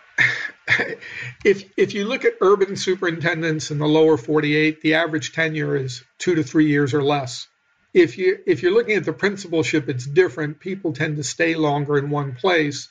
if 1.45 1.65
if 1.77 1.95
you 1.95 2.05
look 2.07 2.25
at 2.25 2.35
urban 2.41 2.77
superintendents 2.77 3.71
in 3.71 3.79
the 3.79 3.87
lower 3.87 4.17
48, 4.17 4.81
the 4.81 4.95
average 4.95 5.33
tenure 5.33 5.77
is 5.77 6.03
two 6.19 6.35
to 6.35 6.43
three 6.43 6.67
years 6.67 6.95
or 6.95 7.03
less. 7.03 7.47
If 7.93 8.19
you 8.19 8.39
if 8.47 8.63
you're 8.63 8.75
looking 8.75 8.97
at 8.97 9.05
the 9.05 9.13
principalship, 9.13 9.89
it's 9.89 10.07
different. 10.07 10.59
People 10.59 10.93
tend 10.93 11.17
to 11.17 11.25
stay 11.25 11.55
longer 11.55 11.97
in 11.97 12.11
one 12.11 12.35
place, 12.35 12.89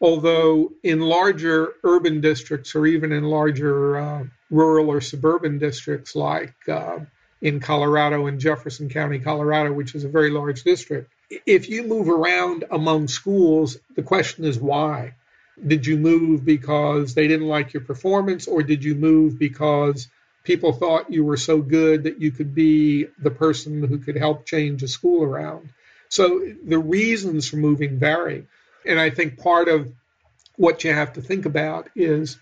although 0.00 0.70
in 0.84 1.00
larger 1.00 1.72
urban 1.82 2.20
districts 2.20 2.74
or 2.74 2.86
even 2.86 3.10
in 3.12 3.24
larger 3.24 3.98
uh, 3.98 4.24
rural 4.50 4.90
or 4.90 5.00
suburban 5.00 5.58
districts 5.58 6.14
like 6.14 6.54
uh, 6.68 7.00
in 7.40 7.60
Colorado 7.60 8.26
in 8.26 8.40
Jefferson 8.40 8.88
County, 8.88 9.18
Colorado, 9.18 9.72
which 9.72 9.94
is 9.94 10.04
a 10.04 10.08
very 10.08 10.30
large 10.30 10.62
district, 10.62 11.12
if 11.44 11.68
you 11.68 11.82
move 11.82 12.08
around 12.08 12.64
among 12.70 13.08
schools, 13.08 13.78
the 13.94 14.02
question 14.02 14.44
is 14.44 14.58
why 14.58 15.14
did 15.64 15.86
you 15.86 15.96
move 15.96 16.44
because 16.44 17.14
they 17.14 17.28
didn't 17.28 17.48
like 17.48 17.72
your 17.72 17.82
performance, 17.82 18.46
or 18.46 18.62
did 18.62 18.84
you 18.84 18.94
move 18.94 19.38
because 19.38 20.08
people 20.44 20.72
thought 20.72 21.12
you 21.12 21.24
were 21.24 21.36
so 21.36 21.62
good 21.62 22.04
that 22.04 22.20
you 22.20 22.30
could 22.30 22.54
be 22.54 23.06
the 23.18 23.30
person 23.30 23.82
who 23.82 23.98
could 23.98 24.16
help 24.16 24.44
change 24.44 24.82
a 24.82 24.88
school 24.88 25.24
around? 25.24 25.70
So 26.08 26.52
the 26.62 26.78
reasons 26.78 27.48
for 27.48 27.56
moving 27.56 27.98
vary. 27.98 28.46
And 28.84 29.00
I 29.00 29.10
think 29.10 29.38
part 29.38 29.68
of 29.68 29.92
what 30.56 30.84
you 30.84 30.92
have 30.92 31.14
to 31.14 31.22
think 31.22 31.46
about 31.46 31.88
is 31.96 32.38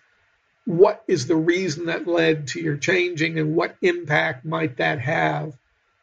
what 0.67 1.03
is 1.07 1.27
the 1.27 1.37
reason 1.37 1.87
that 1.87 2.07
led 2.07 2.49
to 2.49 2.61
your 2.61 2.77
changing 2.77 3.39
and 3.39 3.55
what 3.55 3.77
impact 3.83 4.45
might 4.45 4.79
that 4.79 5.01
have 5.01 5.57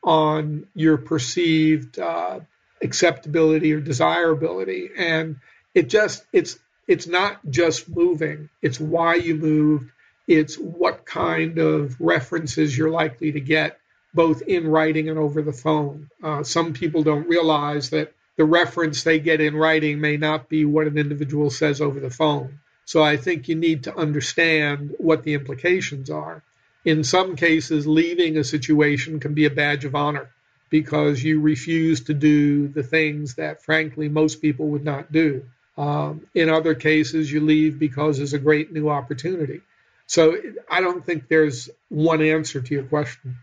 on 0.03 0.67
your 0.75 0.97
perceived 0.97 1.97
uh, 1.99 2.39
acceptability 2.81 3.73
or 3.73 3.79
desirability 3.79 4.89
and 4.97 5.37
it 5.73 5.89
just 5.89 6.23
it's 6.33 6.57
it's 6.87 7.07
not 7.07 7.39
just 7.49 7.87
moving, 7.87 8.49
it's 8.61 8.79
why 8.79 9.15
you 9.15 9.35
moved, 9.35 9.91
it's 10.27 10.55
what 10.55 11.05
kind 11.05 11.57
of 11.57 11.95
references 12.01 12.77
you're 12.77 12.89
likely 12.89 13.31
to 13.31 13.39
get, 13.39 13.79
both 14.13 14.41
in 14.41 14.67
writing 14.67 15.09
and 15.09 15.17
over 15.17 15.41
the 15.41 15.53
phone. 15.53 16.09
Uh, 16.21 16.43
some 16.43 16.73
people 16.73 17.03
don't 17.03 17.29
realize 17.29 17.91
that 17.91 18.13
the 18.35 18.43
reference 18.43 19.03
they 19.03 19.19
get 19.19 19.39
in 19.39 19.55
writing 19.55 20.01
may 20.01 20.17
not 20.17 20.49
be 20.49 20.65
what 20.65 20.87
an 20.87 20.97
individual 20.97 21.49
says 21.49 21.79
over 21.79 21.99
the 21.99 22.09
phone. 22.09 22.59
So 22.91 23.01
I 23.01 23.15
think 23.15 23.47
you 23.47 23.55
need 23.55 23.85
to 23.85 23.95
understand 23.95 24.95
what 24.97 25.23
the 25.23 25.33
implications 25.33 26.09
are. 26.09 26.43
In 26.83 27.05
some 27.05 27.37
cases, 27.37 27.87
leaving 27.87 28.35
a 28.35 28.43
situation 28.43 29.21
can 29.21 29.33
be 29.33 29.45
a 29.45 29.49
badge 29.49 29.85
of 29.85 29.95
honor 29.95 30.29
because 30.69 31.23
you 31.23 31.39
refuse 31.39 32.01
to 32.01 32.13
do 32.13 32.67
the 32.67 32.83
things 32.83 33.35
that, 33.35 33.63
frankly, 33.63 34.09
most 34.09 34.41
people 34.41 34.67
would 34.71 34.83
not 34.83 35.09
do. 35.09 35.45
Um, 35.77 36.27
in 36.35 36.49
other 36.49 36.75
cases, 36.75 37.31
you 37.31 37.39
leave 37.39 37.79
because 37.79 38.17
there's 38.17 38.33
a 38.33 38.45
great 38.49 38.73
new 38.73 38.89
opportunity. 38.89 39.61
So 40.05 40.35
I 40.69 40.81
don't 40.81 41.05
think 41.05 41.29
there's 41.29 41.69
one 41.87 42.21
answer 42.21 42.59
to 42.59 42.73
your 42.73 42.83
question. 42.83 43.37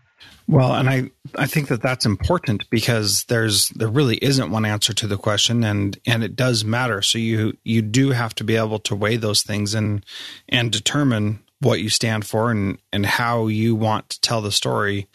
Well, 0.47 0.73
and 0.73 0.89
I, 0.89 1.11
I 1.35 1.45
think 1.45 1.67
that 1.67 1.81
that's 1.81 2.05
important 2.05 2.69
because 2.69 3.25
there's 3.25 3.69
there 3.69 3.87
really 3.87 4.17
isn't 4.17 4.51
one 4.51 4.65
answer 4.65 4.93
to 4.93 5.07
the 5.07 5.17
question, 5.17 5.63
and 5.63 5.97
and 6.05 6.23
it 6.23 6.35
does 6.35 6.65
matter. 6.65 7.01
So 7.01 7.17
you 7.19 7.57
you 7.63 7.81
do 7.81 8.11
have 8.11 8.33
to 8.35 8.43
be 8.43 8.55
able 8.55 8.79
to 8.79 8.95
weigh 8.95 9.17
those 9.17 9.43
things 9.43 9.73
and 9.73 10.05
and 10.47 10.71
determine 10.71 11.43
what 11.59 11.81
you 11.81 11.89
stand 11.89 12.25
for 12.25 12.51
and 12.51 12.79
and 12.91 13.05
how 13.05 13.47
you 13.47 13.75
want 13.75 14.09
to 14.09 14.21
tell 14.21 14.41
the 14.41 14.51
story 14.51 15.07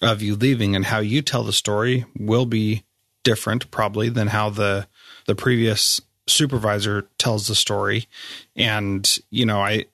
of 0.00 0.22
you 0.22 0.36
leaving, 0.36 0.74
and 0.74 0.86
how 0.86 1.00
you 1.00 1.22
tell 1.22 1.42
the 1.42 1.52
story 1.52 2.06
will 2.18 2.46
be 2.46 2.84
different 3.24 3.70
probably 3.70 4.08
than 4.08 4.28
how 4.28 4.48
the 4.48 4.86
the 5.26 5.34
previous 5.34 6.00
supervisor 6.26 7.08
tells 7.18 7.48
the 7.48 7.54
story. 7.54 8.06
And, 8.56 9.18
you 9.30 9.46
know, 9.46 9.60
I, 9.60 9.86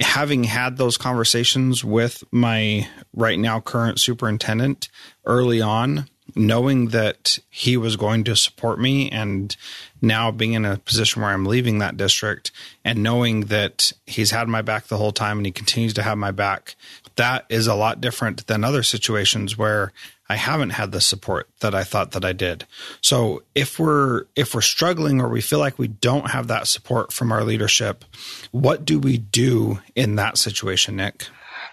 having 0.00 0.44
had 0.44 0.76
those 0.76 0.96
conversations 0.96 1.84
with 1.84 2.24
my 2.30 2.88
right 3.12 3.38
now 3.38 3.60
current 3.60 4.00
superintendent 4.00 4.88
early 5.24 5.60
on, 5.60 6.08
knowing 6.34 6.88
that 6.88 7.38
he 7.48 7.76
was 7.76 7.96
going 7.96 8.24
to 8.24 8.34
support 8.34 8.80
me 8.80 9.10
and 9.10 9.56
now 10.02 10.30
being 10.30 10.54
in 10.54 10.64
a 10.64 10.78
position 10.78 11.22
where 11.22 11.30
I'm 11.30 11.46
leaving 11.46 11.78
that 11.78 11.96
district 11.96 12.50
and 12.84 13.02
knowing 13.02 13.42
that 13.42 13.92
he's 14.06 14.30
had 14.30 14.48
my 14.48 14.62
back 14.62 14.86
the 14.86 14.96
whole 14.96 15.12
time 15.12 15.38
and 15.38 15.46
he 15.46 15.52
continues 15.52 15.94
to 15.94 16.02
have 16.02 16.18
my 16.18 16.30
back, 16.30 16.74
that 17.16 17.44
is 17.48 17.66
a 17.66 17.74
lot 17.74 18.00
different 18.00 18.46
than 18.46 18.64
other 18.64 18.82
situations 18.82 19.56
where 19.56 19.92
I 20.28 20.36
haven't 20.36 20.70
had 20.70 20.92
the 20.92 21.00
support 21.00 21.48
that 21.60 21.74
I 21.74 21.84
thought 21.84 22.12
that 22.12 22.24
I 22.24 22.32
did. 22.32 22.64
So 23.02 23.42
if 23.54 23.78
we're 23.78 24.24
if 24.34 24.54
we're 24.54 24.62
struggling 24.62 25.20
or 25.20 25.28
we 25.28 25.42
feel 25.42 25.58
like 25.58 25.78
we 25.78 25.88
don't 25.88 26.30
have 26.30 26.48
that 26.48 26.66
support 26.66 27.12
from 27.12 27.30
our 27.30 27.44
leadership, 27.44 28.04
what 28.50 28.84
do 28.84 28.98
we 28.98 29.18
do 29.18 29.80
in 29.94 30.16
that 30.16 30.38
situation, 30.38 30.96
Nick? 30.96 31.26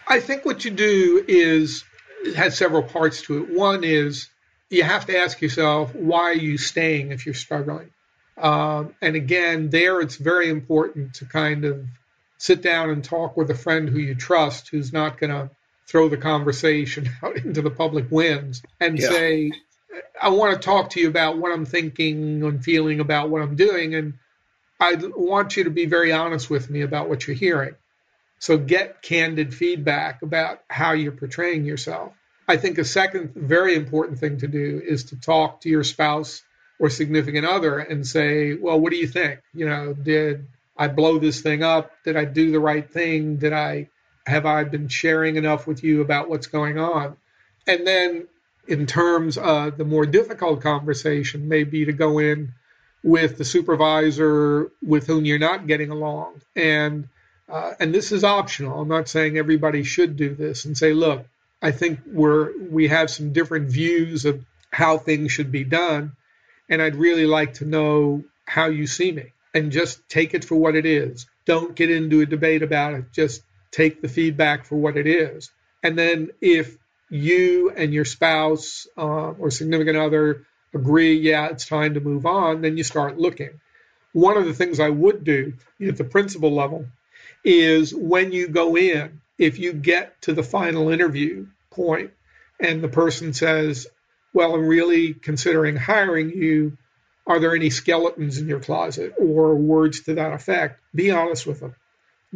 I 0.08 0.20
think 0.20 0.44
what 0.46 0.66
you 0.66 0.72
do 0.72 1.24
is 1.28 1.86
it 2.24 2.36
has 2.36 2.58
several 2.58 2.84
parts 2.84 3.22
to 3.24 3.44
it. 3.44 3.58
One 3.58 3.84
is 3.84 4.28
you 4.70 4.84
have 4.84 5.06
to 5.06 5.18
ask 5.18 5.42
yourself 5.42 5.96
why 5.96 6.24
are 6.24 6.34
you 6.34 6.58
staying 6.58 7.12
if 7.12 7.26
you're 7.26 7.36
struggling. 7.36 7.92
Um, 8.38 8.96
and 9.02 9.16
again, 9.16 9.70
there 9.70 10.02
it's 10.02 10.16
very 10.16 10.50
important 10.50 11.16
to 11.16 11.26
kind 11.26 11.64
of 11.64 11.86
sit 12.38 12.62
down 12.62 12.90
and 12.90 13.04
talk 13.04 13.38
with 13.38 13.52
a 13.52 13.56
friend 13.56 13.88
who 13.88 14.00
you 14.00 14.16
trust, 14.16 14.70
who's 14.70 14.92
not 14.92 15.20
going 15.20 15.30
to 15.30 15.52
throw 15.92 16.08
the 16.08 16.18
conversation 16.18 17.10
out 17.24 17.36
into 17.38 17.62
the 17.62 17.70
public 17.70 18.10
winds 18.10 18.64
and 18.80 18.98
yeah. 18.98 19.10
say, 19.10 19.52
I 20.20 20.30
want 20.30 20.54
to 20.54 20.66
talk 20.66 20.92
to 20.92 21.02
you 21.02 21.10
about 21.10 21.38
what 21.38 21.52
I'm 21.52 21.66
thinking 21.66 22.44
and 22.44 22.64
feeling 22.64 23.02
about 23.02 23.30
what 23.30 23.42
I'm 23.42 23.56
doing. 23.56 23.94
And 23.94 24.14
I 24.80 24.96
want 24.96 25.58
you 25.58 25.66
to 25.66 25.70
be 25.70 25.86
very 25.86 26.14
honest 26.14 26.50
with 26.50 26.70
me 26.70 26.82
about 26.82 27.10
what 27.10 27.28
you're 27.28 27.36
hearing. 27.36 27.76
So 28.40 28.58
get 28.58 29.02
candid 29.02 29.54
feedback 29.54 30.22
about 30.22 30.62
how 30.68 30.94
you're 30.94 31.12
portraying 31.12 31.66
yourself. 31.66 32.14
I 32.48 32.58
think 32.58 32.78
a 32.78 32.86
second 32.86 33.34
very 33.36 33.76
important 33.76 34.20
thing 34.20 34.40
to 34.40 34.48
do 34.48 34.82
is 34.84 35.06
to 35.06 35.20
talk 35.20 35.62
to 35.62 35.70
your 35.70 35.84
spouse 35.84 36.42
or 36.80 36.90
significant 36.90 37.46
other 37.46 37.78
and 37.78 38.08
say, 38.08 38.56
well, 38.56 38.80
what 38.80 38.92
do 38.92 38.98
you 38.98 39.08
think? 39.08 39.42
You 39.54 39.68
know, 39.68 39.94
did 39.94 40.48
I 40.76 40.88
blow 40.88 41.20
this 41.20 41.42
thing 41.42 41.62
up? 41.62 41.92
Did 42.04 42.18
I 42.18 42.26
do 42.26 42.52
the 42.52 42.60
right 42.60 42.90
thing? 42.90 43.38
Did 43.38 43.54
I 43.54 43.90
have 44.26 44.46
I 44.46 44.64
been 44.64 44.88
sharing 44.88 45.36
enough 45.36 45.68
with 45.68 45.84
you 45.84 46.02
about 46.02 46.30
what's 46.30 46.48
going 46.48 46.78
on? 46.78 47.18
And 47.68 47.86
then, 47.86 48.28
in 48.68 48.86
terms 48.86 49.38
of 49.38 49.78
the 49.78 49.86
more 49.86 50.06
difficult 50.06 50.62
conversation, 50.62 51.48
maybe 51.48 51.86
to 51.86 51.94
go 51.94 52.20
in 52.20 52.54
with 53.04 53.38
the 53.38 53.46
supervisor 53.46 54.72
with 54.82 55.08
whom 55.08 55.26
you're 55.26 55.40
not 55.40 55.68
getting 55.68 55.90
along. 55.90 56.42
And 56.56 57.08
uh, 57.50 57.74
and 57.80 57.94
this 57.94 58.12
is 58.12 58.24
optional. 58.24 58.80
I'm 58.80 58.88
not 58.88 59.10
saying 59.10 59.38
everybody 59.38 59.84
should 59.84 60.16
do 60.16 60.34
this 60.34 60.64
and 60.66 60.78
say, 60.78 60.94
look, 60.94 61.26
I 61.62 61.72
think 61.72 62.00
we're 62.06 62.58
we 62.58 62.88
have 62.88 63.10
some 63.10 63.34
different 63.34 63.70
views 63.70 64.26
of 64.26 64.44
how 64.72 64.98
things 64.98 65.32
should 65.32 65.52
be 65.52 65.64
done, 65.64 66.14
and 66.70 66.82
I'd 66.82 66.96
really 66.96 67.26
like 67.26 67.56
to 67.56 67.66
know 67.66 68.24
how 68.46 68.68
you 68.68 68.88
see 68.88 69.12
me. 69.12 69.34
And 69.54 69.74
just 69.74 70.08
take 70.08 70.34
it 70.34 70.46
for 70.46 70.56
what 70.56 70.78
it 70.78 70.86
is. 70.86 71.26
Don't 71.44 71.76
get 71.76 71.92
into 71.92 72.22
a 72.22 72.26
debate 72.26 72.64
about 72.64 72.94
it. 72.94 73.12
Just 73.12 73.44
take 73.72 74.02
the 74.02 74.10
feedback 74.10 74.66
for 74.66 74.76
what 74.76 74.98
it 74.98 75.08
is. 75.08 75.50
And 75.84 75.98
then 75.98 76.32
if 76.42 76.78
you 77.10 77.72
and 77.76 77.94
your 77.94 78.06
spouse 78.06 78.88
uh, 78.98 79.32
or 79.32 79.52
significant 79.52 79.98
other 79.98 80.46
agree, 80.74 81.16
yeah, 81.16 81.48
it's 81.48 81.66
time 81.66 81.96
to 81.96 82.00
move 82.00 82.26
on, 82.26 82.62
then 82.62 82.78
you 82.78 82.84
start 82.84 83.18
looking. 83.18 83.60
One 84.14 84.38
of 84.38 84.46
the 84.46 84.54
things 84.54 84.80
I 84.80 84.90
would 84.90 85.24
do 85.24 85.54
at 85.86 85.98
the 85.98 86.04
principal 86.04 86.54
level 86.54 86.86
is 87.44 87.94
when 87.94 88.32
you 88.32 88.48
go 88.48 88.78
in, 88.78 89.22
if 89.38 89.58
you 89.58 89.74
get 89.74 90.22
to 90.24 90.34
the 90.34 90.44
final 90.44 90.90
interview 90.90 91.48
point 91.72 92.12
and 92.60 92.84
the 92.84 92.90
person 92.90 93.34
says, 93.34 93.88
Well, 94.34 94.54
I'm 94.54 94.68
really 94.68 95.14
considering 95.14 95.76
hiring 95.76 96.30
you, 96.30 96.78
are 97.26 97.40
there 97.40 97.56
any 97.56 97.70
skeletons 97.70 98.38
in 98.38 98.48
your 98.48 98.60
closet 98.60 99.14
or 99.18 99.56
words 99.56 100.02
to 100.02 100.16
that 100.16 100.34
effect? 100.34 100.80
Be 100.94 101.12
honest 101.12 101.48
with 101.48 101.62
them 101.62 101.76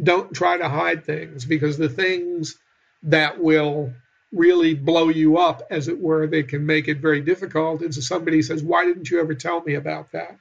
don't 0.02 0.32
try 0.34 0.56
to 0.58 0.68
hide 0.68 1.04
things 1.04 1.44
because 1.44 1.76
the 1.76 1.88
things 1.88 2.56
that 3.04 3.40
will 3.40 3.92
really 4.32 4.74
blow 4.74 5.08
you 5.08 5.38
up, 5.38 5.62
as 5.70 5.88
it 5.88 5.98
were, 5.98 6.26
they 6.26 6.42
can 6.42 6.66
make 6.66 6.88
it 6.88 6.98
very 6.98 7.20
difficult. 7.20 7.82
And 7.82 7.94
so 7.94 8.00
somebody 8.00 8.42
says, 8.42 8.62
Why 8.62 8.84
didn't 8.84 9.10
you 9.10 9.20
ever 9.20 9.34
tell 9.34 9.62
me 9.62 9.74
about 9.74 10.12
that? 10.12 10.36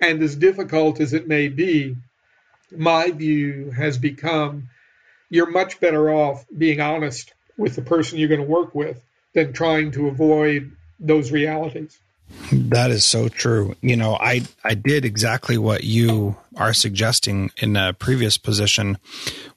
And 0.00 0.22
as 0.22 0.36
difficult 0.36 1.00
as 1.00 1.12
it 1.12 1.26
may 1.26 1.48
be, 1.48 1.96
my 2.70 3.10
view 3.10 3.70
has 3.70 3.98
become 3.98 4.68
you're 5.30 5.50
much 5.50 5.80
better 5.80 6.10
off 6.10 6.44
being 6.56 6.80
honest 6.80 7.32
with 7.56 7.76
the 7.76 7.82
person 7.82 8.18
you're 8.18 8.28
going 8.28 8.40
to 8.40 8.46
work 8.46 8.74
with 8.74 9.02
than 9.34 9.52
trying 9.52 9.90
to 9.92 10.08
avoid 10.08 10.72
those 10.98 11.30
realities. 11.30 11.98
That 12.52 12.90
is 12.90 13.04
so 13.04 13.28
true. 13.28 13.74
You 13.82 13.96
know, 13.96 14.16
I 14.18 14.42
I 14.64 14.74
did 14.74 15.04
exactly 15.04 15.58
what 15.58 15.84
you 15.84 16.36
are 16.56 16.72
suggesting 16.72 17.50
in 17.58 17.76
a 17.76 17.92
previous 17.92 18.38
position 18.38 18.98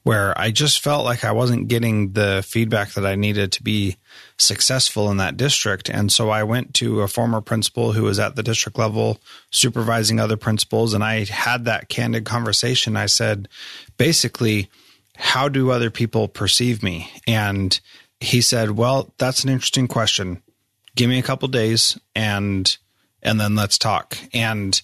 where 0.03 0.37
I 0.37 0.51
just 0.51 0.81
felt 0.81 1.05
like 1.05 1.23
I 1.23 1.31
wasn't 1.31 1.67
getting 1.67 2.13
the 2.13 2.43
feedback 2.45 2.91
that 2.91 3.05
I 3.05 3.15
needed 3.15 3.51
to 3.53 3.63
be 3.63 3.97
successful 4.37 5.09
in 5.09 5.17
that 5.17 5.37
district. 5.37 5.89
And 5.89 6.11
so 6.11 6.29
I 6.29 6.43
went 6.43 6.73
to 6.75 7.01
a 7.01 7.07
former 7.07 7.41
principal 7.41 7.93
who 7.93 8.03
was 8.03 8.19
at 8.19 8.35
the 8.35 8.43
district 8.43 8.77
level 8.77 9.21
supervising 9.51 10.19
other 10.19 10.37
principals 10.37 10.93
and 10.93 11.03
I 11.03 11.25
had 11.25 11.65
that 11.65 11.89
candid 11.89 12.25
conversation. 12.25 12.97
I 12.97 13.05
said, 13.05 13.47
basically, 13.97 14.69
how 15.15 15.47
do 15.47 15.71
other 15.71 15.89
people 15.89 16.27
perceive 16.27 16.83
me? 16.83 17.09
And 17.27 17.79
he 18.19 18.41
said, 18.41 18.71
"Well, 18.71 19.13
that's 19.17 19.43
an 19.43 19.49
interesting 19.49 19.87
question." 19.87 20.41
Give 20.95 21.10
me 21.10 21.19
a 21.19 21.24
couple 21.24 21.48
days 21.48 22.00
and 22.15 22.77
and 23.24 23.39
then 23.39 23.55
let's 23.55 23.77
talk. 23.77 24.17
And 24.33 24.81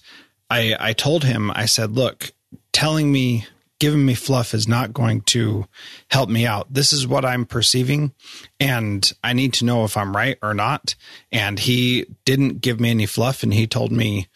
I 0.50 0.76
I 0.78 0.92
told 0.92 1.24
him 1.24 1.50
I 1.50 1.66
said, 1.66 1.92
look, 1.92 2.32
telling 2.72 3.10
me 3.10 3.46
giving 3.78 4.04
me 4.04 4.14
fluff 4.14 4.54
is 4.54 4.66
not 4.66 4.92
going 4.92 5.20
to 5.20 5.66
help 6.10 6.28
me 6.28 6.44
out. 6.44 6.66
This 6.72 6.92
is 6.92 7.06
what 7.06 7.24
I'm 7.24 7.46
perceiving 7.46 8.12
and 8.58 9.10
I 9.22 9.32
need 9.32 9.54
to 9.54 9.64
know 9.64 9.84
if 9.84 9.96
I'm 9.96 10.16
right 10.16 10.36
or 10.42 10.52
not. 10.52 10.94
And 11.30 11.58
he 11.58 12.06
didn't 12.24 12.60
give 12.60 12.80
me 12.80 12.90
any 12.90 13.06
fluff 13.06 13.42
and 13.42 13.54
he 13.54 13.66
told 13.66 13.92
me 13.92 14.26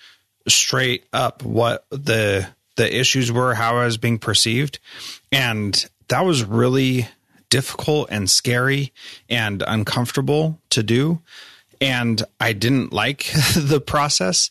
straight 0.47 1.07
up 1.13 1.43
what 1.43 1.87
the 1.91 2.49
the 2.77 2.99
issues 2.99 3.31
were, 3.31 3.55
how 3.55 3.77
I 3.77 3.85
was 3.85 3.99
being 3.99 4.19
perceived. 4.19 4.79
And 5.31 5.85
that 6.09 6.25
was 6.25 6.45
really 6.45 7.09
difficult 7.51 8.09
and 8.11 8.31
scary 8.31 8.93
and 9.29 9.63
uncomfortable 9.67 10.59
to 10.71 10.83
do 10.83 11.21
and 11.83 12.23
I 12.39 12.53
didn't 12.53 12.93
like 12.93 13.31
the 13.57 13.83
process, 13.85 14.51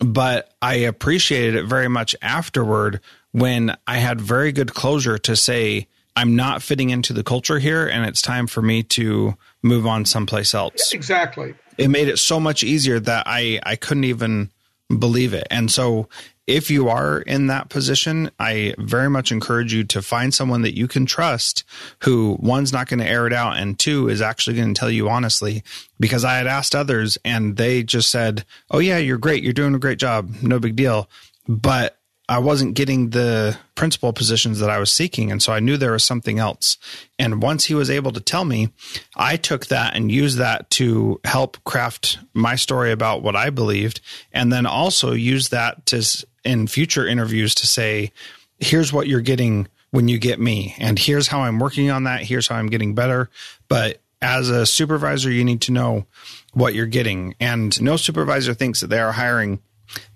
but 0.00 0.52
I 0.60 0.74
appreciated 0.74 1.54
it 1.54 1.66
very 1.66 1.88
much 1.88 2.16
afterward 2.20 3.00
when 3.30 3.76
I 3.86 3.98
had 3.98 4.20
very 4.20 4.50
good 4.50 4.74
closure 4.74 5.16
to 5.18 5.36
say, 5.36 5.86
I'm 6.16 6.34
not 6.36 6.60
fitting 6.60 6.90
into 6.90 7.12
the 7.12 7.22
culture 7.22 7.58
here 7.58 7.86
and 7.86 8.04
it's 8.04 8.20
time 8.20 8.46
for 8.46 8.60
me 8.60 8.82
to 8.82 9.34
move 9.62 9.86
on 9.86 10.04
someplace 10.04 10.54
else. 10.54 10.92
Exactly. 10.92 11.54
It 11.78 11.88
made 11.88 12.08
it 12.08 12.18
so 12.18 12.38
much 12.40 12.64
easier 12.64 13.00
that 13.00 13.24
I, 13.26 13.60
I 13.62 13.76
couldn't 13.76 14.04
even 14.04 14.50
believe 14.98 15.32
it. 15.32 15.46
And 15.50 15.70
so 15.70 16.08
if 16.46 16.70
you 16.70 16.88
are 16.88 17.20
in 17.20 17.46
that 17.46 17.68
position, 17.68 18.30
I 18.38 18.74
very 18.78 19.08
much 19.08 19.30
encourage 19.30 19.72
you 19.72 19.84
to 19.84 20.02
find 20.02 20.34
someone 20.34 20.62
that 20.62 20.76
you 20.76 20.88
can 20.88 21.06
trust 21.06 21.64
who 22.00 22.36
one's 22.40 22.72
not 22.72 22.88
going 22.88 23.00
to 23.00 23.08
air 23.08 23.26
it 23.26 23.32
out 23.32 23.56
and 23.56 23.78
two 23.78 24.08
is 24.08 24.20
actually 24.20 24.56
going 24.56 24.74
to 24.74 24.78
tell 24.78 24.90
you 24.90 25.08
honestly 25.08 25.62
because 26.00 26.24
I 26.24 26.36
had 26.36 26.46
asked 26.46 26.74
others 26.74 27.16
and 27.24 27.56
they 27.56 27.82
just 27.82 28.10
said, 28.10 28.44
"Oh 28.70 28.80
yeah, 28.80 28.98
you're 28.98 29.18
great. 29.18 29.44
You're 29.44 29.52
doing 29.52 29.74
a 29.74 29.78
great 29.78 29.98
job. 29.98 30.34
No 30.42 30.58
big 30.58 30.74
deal." 30.74 31.08
But 31.46 31.98
I 32.28 32.38
wasn't 32.38 32.74
getting 32.74 33.10
the 33.10 33.58
principal 33.74 34.12
positions 34.12 34.60
that 34.60 34.70
I 34.70 34.78
was 34.78 34.90
seeking. 34.90 35.30
And 35.30 35.42
so 35.42 35.52
I 35.52 35.60
knew 35.60 35.76
there 35.76 35.92
was 35.92 36.04
something 36.04 36.38
else. 36.38 36.78
And 37.18 37.42
once 37.42 37.64
he 37.64 37.74
was 37.74 37.90
able 37.90 38.12
to 38.12 38.20
tell 38.20 38.44
me, 38.44 38.70
I 39.16 39.36
took 39.36 39.66
that 39.66 39.94
and 39.94 40.10
used 40.10 40.38
that 40.38 40.70
to 40.70 41.20
help 41.24 41.62
craft 41.64 42.20
my 42.32 42.54
story 42.54 42.92
about 42.92 43.22
what 43.22 43.36
I 43.36 43.50
believed. 43.50 44.00
And 44.32 44.52
then 44.52 44.66
also 44.66 45.12
use 45.12 45.48
that 45.50 45.84
to, 45.86 46.24
in 46.44 46.66
future 46.66 47.06
interviews 47.06 47.54
to 47.56 47.66
say, 47.66 48.12
here's 48.58 48.92
what 48.92 49.06
you're 49.06 49.20
getting 49.20 49.68
when 49.90 50.08
you 50.08 50.18
get 50.18 50.40
me. 50.40 50.74
And 50.78 50.98
here's 50.98 51.28
how 51.28 51.42
I'm 51.42 51.58
working 51.58 51.90
on 51.90 52.04
that. 52.04 52.22
Here's 52.22 52.48
how 52.48 52.56
I'm 52.56 52.68
getting 52.68 52.94
better. 52.94 53.30
But 53.68 54.00
as 54.20 54.48
a 54.48 54.64
supervisor, 54.66 55.30
you 55.30 55.44
need 55.44 55.62
to 55.62 55.72
know 55.72 56.06
what 56.54 56.74
you're 56.74 56.86
getting. 56.86 57.34
And 57.40 57.80
no 57.82 57.96
supervisor 57.96 58.54
thinks 58.54 58.80
that 58.80 58.88
they 58.88 59.00
are 59.00 59.12
hiring 59.12 59.60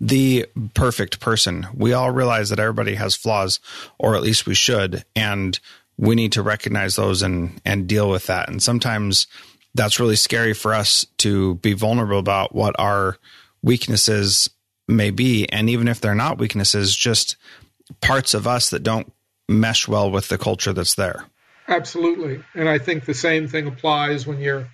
the 0.00 0.47
perfect 0.75 1.21
person. 1.21 1.66
We 1.75 1.92
all 1.92 2.11
realize 2.11 2.49
that 2.49 2.59
everybody 2.59 2.95
has 2.95 3.15
flaws, 3.15 3.60
or 3.99 4.17
at 4.17 4.23
least 4.23 4.47
we 4.47 4.54
should, 4.54 5.04
and 5.15 5.58
we 5.99 6.15
need 6.15 6.32
to 6.32 6.43
recognize 6.43 6.97
those 6.97 7.23
and 7.23 7.60
and 7.65 7.86
deal 7.86 8.08
with 8.08 8.26
that. 8.26 8.49
And 8.49 8.62
sometimes 8.62 9.26
that's 9.75 10.00
really 10.00 10.17
scary 10.17 10.54
for 10.54 10.73
us 10.73 11.06
to 11.19 11.56
be 11.56 11.75
vulnerable 11.75 12.19
about 12.19 12.54
what 12.54 12.75
our 12.78 13.19
weaknesses 13.62 14.49
may 14.88 15.10
be, 15.10 15.46
and 15.50 15.68
even 15.70 15.88
if 15.88 16.00
they're 16.00 16.14
not 16.14 16.38
weaknesses, 16.38 16.94
just 16.94 17.36
parts 18.00 18.34
of 18.34 18.46
us 18.46 18.70
that 18.70 18.82
don't 18.82 19.12
mesh 19.49 19.86
well 19.86 20.10
with 20.10 20.28
the 20.28 20.38
culture 20.38 20.72
that's 20.72 20.94
there. 20.94 21.25
Absolutely, 21.68 22.42
and 22.54 22.68
I 22.68 22.78
think 22.78 23.04
the 23.04 23.14
same 23.14 23.49
thing 23.49 23.66
applies 23.66 24.26
when 24.26 24.40
you're 24.40 24.68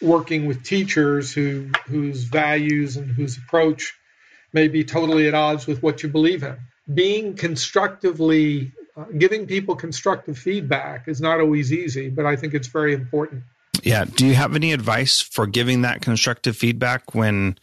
working 0.00 0.46
with 0.46 0.64
teachers 0.64 1.32
who 1.32 1.70
whose 1.86 2.24
values 2.24 2.96
and 2.96 3.08
whose 3.10 3.38
approach 3.38 3.94
may 4.52 4.68
be 4.68 4.84
totally 4.84 5.28
at 5.28 5.34
odds 5.34 5.66
with 5.66 5.82
what 5.82 6.02
you 6.02 6.08
believe 6.08 6.42
in. 6.42 6.56
Being 6.92 7.36
constructively, 7.36 8.72
uh, 8.96 9.04
giving 9.16 9.46
people 9.46 9.76
constructive 9.76 10.36
feedback 10.36 11.08
is 11.08 11.20
not 11.20 11.40
always 11.40 11.72
easy, 11.72 12.10
but 12.10 12.26
I 12.26 12.36
think 12.36 12.54
it's 12.54 12.66
very 12.66 12.92
important. 12.92 13.44
Yeah. 13.82 14.04
Do 14.04 14.26
you 14.26 14.34
have 14.34 14.54
any 14.54 14.72
advice 14.72 15.20
for 15.20 15.46
giving 15.46 15.82
that 15.82 16.02
constructive 16.02 16.56
feedback 16.56 17.14
when, 17.14 17.58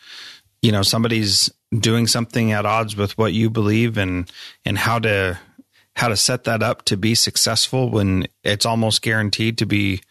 you 0.62 0.72
know, 0.72 0.82
somebody's 0.82 1.52
doing 1.78 2.08
something 2.08 2.52
at 2.52 2.66
odds 2.66 2.96
with 2.96 3.18
what 3.18 3.34
you 3.34 3.50
believe 3.50 3.98
and, 3.98 4.32
and 4.66 4.78
how 4.78 5.00
to, 5.00 5.40
how 5.96 6.08
to 6.08 6.18
set 6.18 6.46
that 6.46 6.64
up 6.64 6.86
to 6.86 6.98
be 6.98 7.16
successful 7.16 7.90
when 7.90 8.28
it's 8.44 8.66
almost 8.66 9.02
guaranteed 9.02 9.58
to 9.60 9.66
be 9.66 10.02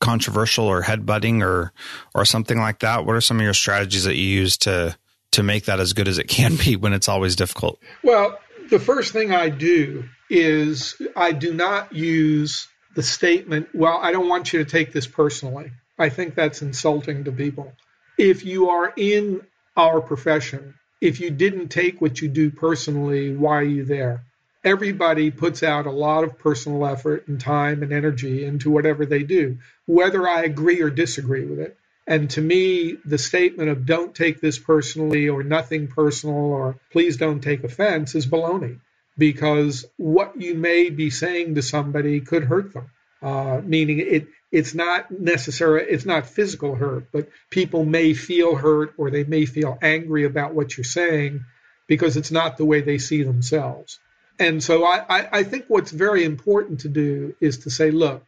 controversial 0.00 0.66
or 0.66 0.82
headbutting 0.82 1.42
or, 1.42 1.72
or 2.14 2.24
something 2.24 2.58
like 2.58 2.80
that? 2.80 3.06
What 3.06 3.16
are 3.16 3.20
some 3.20 3.38
of 3.38 3.44
your 3.44 3.54
strategies 3.54 4.04
that 4.04 4.16
you 4.16 4.28
use 4.28 4.58
to, 4.58 4.96
to 5.32 5.42
make 5.42 5.64
that 5.64 5.80
as 5.80 5.92
good 5.92 6.08
as 6.08 6.18
it 6.18 6.28
can 6.28 6.56
be 6.56 6.76
when 6.76 6.92
it's 6.92 7.08
always 7.08 7.36
difficult? 7.36 7.78
Well, 8.02 8.38
the 8.70 8.78
first 8.78 9.12
thing 9.12 9.32
I 9.32 9.48
do 9.48 10.04
is 10.28 11.00
I 11.16 11.32
do 11.32 11.54
not 11.54 11.94
use 11.94 12.68
the 12.94 13.02
statement, 13.02 13.68
well, 13.74 13.98
I 14.02 14.12
don't 14.12 14.28
want 14.28 14.52
you 14.52 14.64
to 14.64 14.70
take 14.70 14.92
this 14.92 15.06
personally. 15.06 15.70
I 15.98 16.08
think 16.08 16.34
that's 16.34 16.62
insulting 16.62 17.24
to 17.24 17.32
people. 17.32 17.72
If 18.18 18.44
you 18.44 18.70
are 18.70 18.92
in 18.96 19.42
our 19.76 20.00
profession, 20.00 20.74
if 21.00 21.20
you 21.20 21.30
didn't 21.30 21.68
take 21.68 22.00
what 22.00 22.20
you 22.20 22.28
do 22.28 22.50
personally, 22.50 23.34
why 23.34 23.58
are 23.58 23.62
you 23.62 23.84
there? 23.84 24.24
Everybody 24.64 25.30
puts 25.30 25.62
out 25.62 25.86
a 25.86 25.90
lot 25.90 26.24
of 26.24 26.38
personal 26.38 26.84
effort 26.84 27.28
and 27.28 27.40
time 27.40 27.82
and 27.82 27.92
energy 27.92 28.44
into 28.44 28.70
whatever 28.70 29.06
they 29.06 29.22
do, 29.22 29.58
whether 29.86 30.28
I 30.28 30.42
agree 30.42 30.82
or 30.82 30.90
disagree 30.90 31.44
with 31.44 31.60
it. 31.60 31.76
And 32.06 32.28
to 32.30 32.40
me, 32.40 32.96
the 33.04 33.18
statement 33.18 33.68
of 33.68 33.86
don't 33.86 34.14
take 34.14 34.40
this 34.40 34.58
personally 34.58 35.28
or 35.28 35.42
nothing 35.42 35.88
personal 35.88 36.36
or 36.36 36.80
please 36.90 37.16
don't 37.16 37.40
take 37.40 37.62
offense 37.64 38.14
is 38.14 38.26
baloney 38.26 38.80
because 39.16 39.84
what 39.96 40.40
you 40.40 40.54
may 40.54 40.90
be 40.90 41.10
saying 41.10 41.54
to 41.56 41.62
somebody 41.62 42.20
could 42.20 42.44
hurt 42.44 42.72
them. 42.72 42.90
Uh, 43.20 43.60
meaning 43.64 43.98
it, 43.98 44.28
it's 44.52 44.74
not 44.74 45.10
necessary, 45.10 45.84
it's 45.88 46.06
not 46.06 46.26
physical 46.26 46.74
hurt, 46.74 47.10
but 47.12 47.28
people 47.50 47.84
may 47.84 48.14
feel 48.14 48.54
hurt 48.54 48.94
or 48.96 49.10
they 49.10 49.24
may 49.24 49.44
feel 49.44 49.76
angry 49.82 50.24
about 50.24 50.54
what 50.54 50.76
you're 50.76 50.84
saying 50.84 51.44
because 51.88 52.16
it's 52.16 52.30
not 52.30 52.56
the 52.56 52.64
way 52.64 52.80
they 52.80 52.98
see 52.98 53.24
themselves. 53.24 53.98
And 54.38 54.62
so 54.62 54.84
I, 54.84 55.04
I, 55.08 55.28
I 55.32 55.42
think 55.42 55.64
what's 55.66 55.90
very 55.90 56.24
important 56.24 56.80
to 56.80 56.88
do 56.88 57.34
is 57.40 57.58
to 57.58 57.70
say, 57.70 57.90
look, 57.90 58.24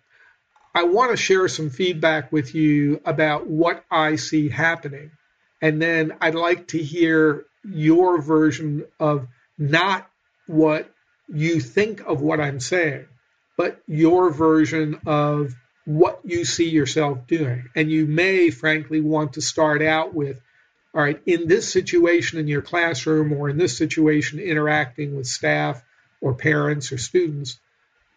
I 0.74 0.84
want 0.84 1.10
to 1.10 1.16
share 1.16 1.48
some 1.48 1.70
feedback 1.70 2.32
with 2.32 2.54
you 2.54 3.00
about 3.04 3.46
what 3.46 3.84
I 3.90 4.16
see 4.16 4.48
happening. 4.48 5.12
And 5.62 5.80
then 5.80 6.14
I'd 6.20 6.34
like 6.34 6.68
to 6.68 6.82
hear 6.82 7.44
your 7.64 8.20
version 8.22 8.84
of 8.98 9.28
not 9.58 10.08
what 10.46 10.90
you 11.28 11.60
think 11.60 12.00
of 12.00 12.20
what 12.20 12.40
I'm 12.40 12.60
saying, 12.60 13.06
but 13.60 13.78
your 13.86 14.30
version 14.30 14.98
of 15.04 15.54
what 15.84 16.20
you 16.24 16.46
see 16.46 16.70
yourself 16.70 17.26
doing. 17.26 17.68
And 17.76 17.90
you 17.90 18.06
may, 18.06 18.48
frankly, 18.48 19.02
want 19.02 19.34
to 19.34 19.42
start 19.42 19.82
out 19.82 20.14
with 20.14 20.40
all 20.94 21.02
right, 21.02 21.20
in 21.26 21.46
this 21.46 21.70
situation 21.70 22.38
in 22.38 22.48
your 22.48 22.62
classroom 22.62 23.34
or 23.34 23.50
in 23.50 23.58
this 23.58 23.76
situation 23.76 24.38
interacting 24.38 25.14
with 25.14 25.26
staff 25.26 25.84
or 26.22 26.32
parents 26.32 26.90
or 26.90 26.96
students, 26.96 27.60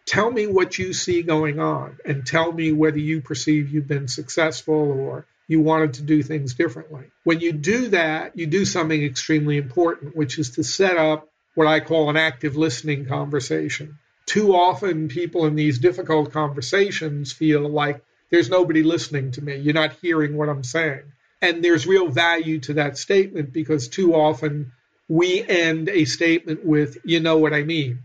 tell 0.06 0.32
me 0.32 0.47
what 0.47 0.79
you 0.79 0.93
see 0.93 1.23
going 1.23 1.60
on 1.60 1.97
and 2.06 2.25
tell 2.25 2.49
me 2.53 2.71
whether 2.71 2.99
you 2.99 3.19
perceive 3.19 3.69
you've 3.69 3.86
been 3.86 4.08
successful 4.08 4.93
or 4.93 5.25
you 5.49 5.60
wanted 5.60 5.95
to 5.95 6.03
do 6.03 6.23
things 6.23 6.53
differently. 6.53 7.12
When 7.25 7.41
you 7.41 7.51
do 7.51 7.89
that, 7.89 8.38
you 8.38 8.47
do 8.47 8.63
something 8.63 9.03
extremely 9.03 9.58
important, 9.58 10.15
which 10.15 10.39
is 10.39 10.51
to 10.51 10.63
set 10.63 10.95
up 10.95 11.27
what 11.53 11.67
I 11.67 11.82
call 11.82 12.10
an 12.10 12.15
active 12.15 12.56
listening 12.56 13.08
conversation. 13.08 13.99
Too 14.25 14.55
often, 14.55 15.09
people 15.09 15.45
in 15.45 15.55
these 15.55 15.79
difficult 15.79 16.31
conversations 16.31 17.33
feel 17.33 17.67
like 17.67 18.03
there's 18.29 18.49
nobody 18.49 18.83
listening 18.83 19.31
to 19.31 19.43
me. 19.43 19.57
You're 19.57 19.73
not 19.73 19.97
hearing 20.01 20.36
what 20.36 20.49
I'm 20.49 20.63
saying. 20.63 21.03
And 21.41 21.63
there's 21.63 21.86
real 21.86 22.07
value 22.07 22.59
to 22.62 22.75
that 22.75 22.97
statement 22.97 23.51
because 23.51 23.89
too 23.89 24.15
often 24.15 24.71
we 25.09 25.45
end 25.47 25.89
a 25.89 26.05
statement 26.05 26.65
with, 26.65 26.97
you 27.03 27.19
know 27.19 27.38
what 27.38 27.53
I 27.53 27.63
mean. 27.63 27.99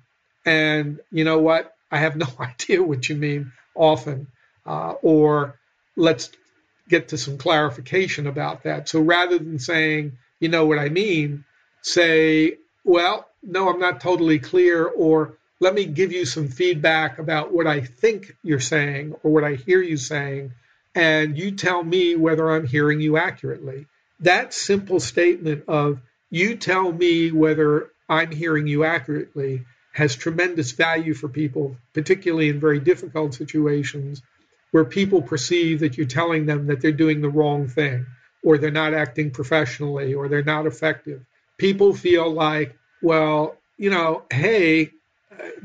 And 0.45 1.01
you 1.13 1.25
know 1.25 1.39
what? 1.39 1.73
I 1.91 1.99
have 1.99 2.17
no 2.17 2.27
idea 2.41 2.83
what 2.83 3.09
you 3.09 3.17
mean 3.17 3.53
often. 3.75 4.27
Uh, 4.67 4.95
or 5.03 5.59
let's 5.97 6.31
get 6.89 7.09
to 7.09 7.19
some 7.19 7.39
clarification 7.39 8.27
about 8.27 8.65
that. 8.65 8.89
So 8.89 9.01
rather 9.01 9.39
than 9.39 9.59
saying, 9.59 10.19
you 10.41 10.49
know 10.49 10.67
what 10.67 10.79
I 10.79 10.89
mean, 10.89 11.45
say, 11.83 12.59
well, 12.85 13.27
no, 13.43 13.71
I'm 13.71 13.81
not 13.81 14.01
totally 14.01 14.39
clear, 14.39 14.85
or 14.85 15.38
let 15.61 15.75
me 15.75 15.87
give 15.87 16.13
you 16.13 16.25
some 16.25 16.49
feedback 16.49 17.19
about 17.19 17.53
what 17.53 17.67
I 17.67 17.81
think 17.81 18.37
you're 18.43 18.61
saying 18.61 19.15
or 19.23 19.33
what 19.33 19.45
I 19.45 19.55
hear 19.55 19.83
you 19.83 19.97
saying, 19.97 20.53
and 20.95 21.37
you 21.37 21.53
tell 21.53 21.83
me 21.83 22.15
whether 22.17 22.51
I'm 22.51 22.67
hearing 22.67 23.01
you 23.01 23.17
accurately. 23.17 23.87
That 24.21 24.55
simple 24.55 25.01
statement 25.01 25.65
of 25.69 26.01
you 26.31 26.57
tell 26.57 26.93
me 26.93 27.33
whether 27.33 27.91
I'm 28.09 28.31
hearing 28.31 28.67
you 28.67 28.85
accurately 28.85 29.65
has 29.93 30.15
tremendous 30.15 30.73
value 30.73 31.15
for 31.15 31.29
people, 31.29 31.77
particularly 31.93 32.49
in 32.49 32.61
very 32.61 32.79
difficult 32.79 33.35
situations 33.35 34.23
where 34.71 34.85
people 34.85 35.23
perceive 35.23 35.81
that 35.81 35.97
you're 35.97 36.07
telling 36.07 36.47
them 36.47 36.67
that 36.67 36.81
they're 36.81 36.93
doing 36.93 37.21
the 37.21 37.29
wrong 37.29 37.67
thing 37.69 38.07
or 38.43 38.59
they're 38.59 38.71
not 38.71 38.95
acting 38.95 39.31
professionally 39.31 40.15
or 40.15 40.29
they're 40.29 40.43
not 40.43 40.67
effective. 40.67 41.25
People 41.57 41.95
feel 41.95 42.31
like, 42.31 42.77
well, 43.03 43.57
you 43.77 43.91
know, 43.91 44.23
hey, 44.31 44.91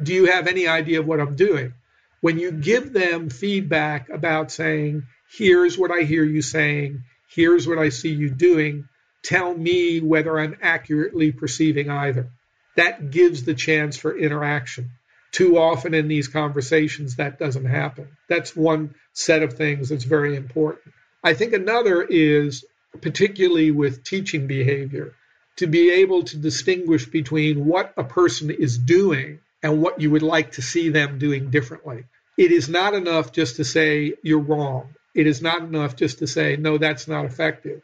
do 0.01 0.13
you 0.13 0.25
have 0.25 0.47
any 0.47 0.67
idea 0.67 0.99
of 0.99 1.07
what 1.07 1.19
I'm 1.19 1.35
doing? 1.35 1.73
When 2.21 2.39
you 2.39 2.51
give 2.51 2.93
them 2.93 3.29
feedback 3.29 4.09
about 4.09 4.51
saying, 4.51 5.03
here's 5.37 5.77
what 5.77 5.91
I 5.91 6.03
hear 6.03 6.23
you 6.23 6.41
saying, 6.41 7.03
here's 7.29 7.67
what 7.67 7.79
I 7.79 7.89
see 7.89 8.13
you 8.13 8.29
doing, 8.29 8.87
tell 9.23 9.53
me 9.53 9.99
whether 9.99 10.39
I'm 10.39 10.57
accurately 10.61 11.31
perceiving 11.31 11.89
either. 11.89 12.29
That 12.75 13.11
gives 13.11 13.43
the 13.43 13.53
chance 13.53 13.97
for 13.97 14.17
interaction. 14.17 14.91
Too 15.31 15.57
often 15.57 15.93
in 15.93 16.07
these 16.07 16.27
conversations, 16.27 17.15
that 17.15 17.39
doesn't 17.39 17.65
happen. 17.65 18.07
That's 18.29 18.55
one 18.55 18.95
set 19.13 19.43
of 19.43 19.53
things 19.53 19.89
that's 19.89 20.03
very 20.03 20.35
important. 20.35 20.93
I 21.23 21.33
think 21.33 21.53
another 21.53 22.03
is, 22.03 22.65
particularly 23.01 23.71
with 23.71 24.03
teaching 24.03 24.47
behavior, 24.47 25.13
to 25.57 25.67
be 25.67 25.91
able 25.91 26.23
to 26.23 26.37
distinguish 26.37 27.05
between 27.05 27.65
what 27.65 27.93
a 27.97 28.03
person 28.03 28.49
is 28.49 28.77
doing 28.77 29.39
and 29.63 29.81
what 29.81 29.99
you 30.01 30.11
would 30.11 30.21
like 30.21 30.51
to 30.51 30.61
see 30.61 30.89
them 30.89 31.17
doing 31.17 31.49
differently. 31.49 32.03
It 32.37 32.51
is 32.51 32.67
not 32.67 32.93
enough 32.93 33.31
just 33.31 33.55
to 33.55 33.63
say 33.63 34.13
you're 34.21 34.39
wrong. 34.39 34.93
It 35.15 35.25
is 35.25 35.41
not 35.41 35.61
enough 35.61 35.95
just 35.95 36.19
to 36.19 36.27
say, 36.27 36.57
no, 36.57 36.77
that's 36.77 37.07
not 37.07 37.25
effective. 37.25 37.81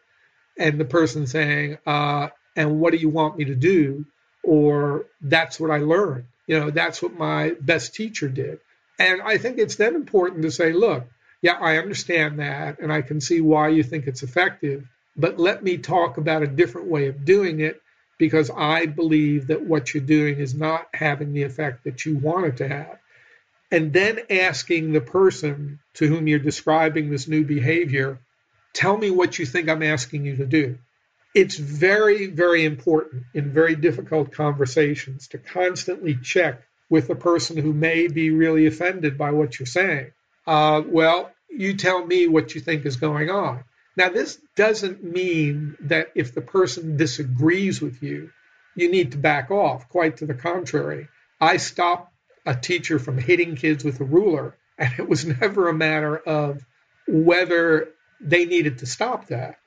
And 0.57 0.79
the 0.79 0.85
person 0.85 1.25
saying, 1.25 1.77
uh, 1.87 2.29
and 2.55 2.79
what 2.79 2.91
do 2.91 2.97
you 2.97 3.09
want 3.09 3.37
me 3.37 3.45
to 3.45 3.55
do? 3.55 4.05
Or 4.43 5.05
that's 5.21 5.59
what 5.59 5.71
I 5.71 5.77
learned. 5.77 6.25
You 6.47 6.59
know, 6.59 6.71
that's 6.71 7.01
what 7.01 7.17
my 7.17 7.51
best 7.61 7.95
teacher 7.95 8.27
did. 8.27 8.59
And 8.97 9.21
I 9.21 9.37
think 9.37 9.57
it's 9.57 9.75
then 9.75 9.95
important 9.95 10.41
to 10.41 10.51
say, 10.51 10.73
look, 10.73 11.07
yeah, 11.41 11.53
I 11.53 11.77
understand 11.77 12.39
that, 12.39 12.79
and 12.79 12.91
I 12.91 13.01
can 13.01 13.21
see 13.21 13.39
why 13.39 13.69
you 13.69 13.83
think 13.83 14.07
it's 14.07 14.23
effective, 14.23 14.83
but 15.15 15.39
let 15.39 15.63
me 15.63 15.77
talk 15.77 16.17
about 16.17 16.43
a 16.43 16.47
different 16.47 16.87
way 16.87 17.07
of 17.07 17.23
doing 17.23 17.61
it 17.61 17.81
because 18.19 18.51
I 18.55 18.85
believe 18.85 19.47
that 19.47 19.63
what 19.63 19.93
you're 19.93 20.03
doing 20.03 20.37
is 20.37 20.53
not 20.53 20.87
having 20.93 21.33
the 21.33 21.43
effect 21.43 21.85
that 21.85 22.05
you 22.05 22.17
want 22.17 22.45
it 22.45 22.57
to 22.57 22.67
have. 22.67 22.99
And 23.71 23.93
then 23.93 24.19
asking 24.29 24.91
the 24.91 25.01
person 25.01 25.79
to 25.95 26.07
whom 26.07 26.27
you're 26.27 26.39
describing 26.39 27.09
this 27.09 27.27
new 27.27 27.45
behavior, 27.45 28.19
tell 28.73 28.97
me 28.97 29.09
what 29.09 29.39
you 29.39 29.45
think 29.45 29.69
I'm 29.69 29.83
asking 29.83 30.25
you 30.25 30.35
to 30.37 30.45
do. 30.45 30.77
It's 31.33 31.55
very, 31.55 32.27
very 32.27 32.65
important 32.65 33.23
in 33.33 33.53
very 33.53 33.75
difficult 33.75 34.31
conversations 34.31 35.29
to 35.29 35.37
constantly 35.37 36.15
check 36.15 36.63
with 36.89 37.07
the 37.07 37.15
person 37.15 37.55
who 37.55 37.71
may 37.71 38.07
be 38.07 38.31
really 38.31 38.65
offended 38.65 39.17
by 39.17 39.31
what 39.31 39.59
you're 39.59 39.67
saying. 39.67 40.11
Uh, 40.45 40.81
well, 40.85 41.31
you 41.49 41.77
tell 41.77 42.05
me 42.05 42.27
what 42.27 42.55
you 42.55 42.61
think 42.61 42.85
is 42.85 42.97
going 42.97 43.29
on. 43.29 43.63
Now, 43.99 44.07
this 44.07 44.39
doesn't 44.55 45.03
mean 45.03 45.75
that 45.81 46.11
if 46.15 46.33
the 46.33 46.39
person 46.39 46.95
disagrees 46.95 47.81
with 47.81 48.01
you, 48.01 48.29
you 48.73 48.89
need 48.89 49.11
to 49.11 49.17
back 49.17 49.51
off. 49.51 49.89
Quite 49.89 50.15
to 50.17 50.25
the 50.25 50.33
contrary. 50.33 51.09
I 51.41 51.57
stopped 51.57 52.09
a 52.45 52.55
teacher 52.55 52.97
from 52.97 53.17
hitting 53.17 53.57
kids 53.57 53.83
with 53.83 53.99
a 53.99 54.05
ruler, 54.05 54.55
and 54.77 54.93
it 54.97 55.09
was 55.09 55.25
never 55.25 55.67
a 55.67 55.73
matter 55.73 56.15
of 56.15 56.65
whether 57.09 57.89
they 58.21 58.45
needed 58.45 58.77
to 58.77 58.85
stop 58.85 59.27
that. 59.27 59.57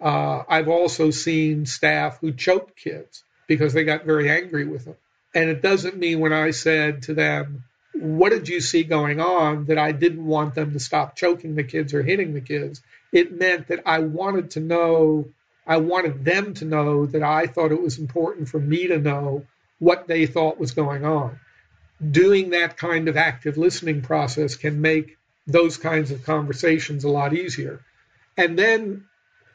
Uh, 0.00 0.42
I've 0.48 0.68
also 0.68 1.12
seen 1.12 1.64
staff 1.64 2.18
who 2.18 2.32
choked 2.32 2.76
kids 2.76 3.22
because 3.46 3.72
they 3.72 3.84
got 3.84 4.04
very 4.04 4.28
angry 4.28 4.66
with 4.66 4.86
them. 4.86 4.96
And 5.32 5.48
it 5.48 5.62
doesn't 5.62 5.96
mean 5.96 6.18
when 6.18 6.32
I 6.32 6.50
said 6.50 7.02
to 7.02 7.14
them, 7.14 7.62
What 7.98 8.30
did 8.30 8.48
you 8.48 8.60
see 8.60 8.84
going 8.84 9.20
on? 9.20 9.66
that 9.66 9.78
I 9.78 9.92
didn't 9.92 10.24
want 10.24 10.54
them 10.54 10.72
to 10.72 10.80
stop 10.80 11.16
choking 11.16 11.54
the 11.54 11.64
kids 11.64 11.94
or 11.94 12.02
hitting 12.02 12.34
the 12.34 12.40
kids 12.40 12.82
it 13.12 13.32
meant 13.32 13.68
that 13.68 13.80
I 13.86 14.00
wanted 14.00 14.52
to 14.52 14.60
know, 14.60 15.28
I 15.66 15.78
wanted 15.78 16.24
them 16.24 16.54
to 16.54 16.64
know 16.64 17.06
that 17.06 17.22
I 17.22 17.46
thought 17.46 17.72
it 17.72 17.80
was 17.80 17.98
important 17.98 18.48
for 18.48 18.60
me 18.60 18.88
to 18.88 18.98
know 18.98 19.46
what 19.78 20.06
they 20.06 20.26
thought 20.26 20.58
was 20.58 20.72
going 20.72 21.04
on. 21.04 21.38
Doing 22.10 22.50
that 22.50 22.76
kind 22.76 23.08
of 23.08 23.16
active 23.16 23.56
listening 23.56 24.02
process 24.02 24.56
can 24.56 24.80
make 24.80 25.16
those 25.46 25.76
kinds 25.76 26.10
of 26.10 26.24
conversations 26.24 27.04
a 27.04 27.08
lot 27.08 27.32
easier. 27.32 27.80
And 28.36 28.58
then 28.58 29.06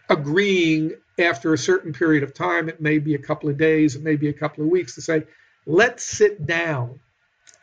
agreeing 0.10 0.94
after 1.20 1.54
a 1.54 1.58
certain 1.58 1.94
period 1.94 2.24
of 2.24 2.34
time, 2.34 2.68
it 2.68 2.82
may 2.82 2.98
be 2.98 3.14
a 3.14 3.20
couple 3.20 3.50
of 3.50 3.58
days, 3.58 3.96
it 3.96 4.02
may 4.02 4.16
be 4.16 4.30
a 4.30 4.34
couple 4.34 4.64
of 4.64 4.72
weeks, 4.72 4.96
to 4.96 5.02
say, 5.02 5.24
let's 5.66 6.04
sit 6.04 6.46
down 6.48 7.00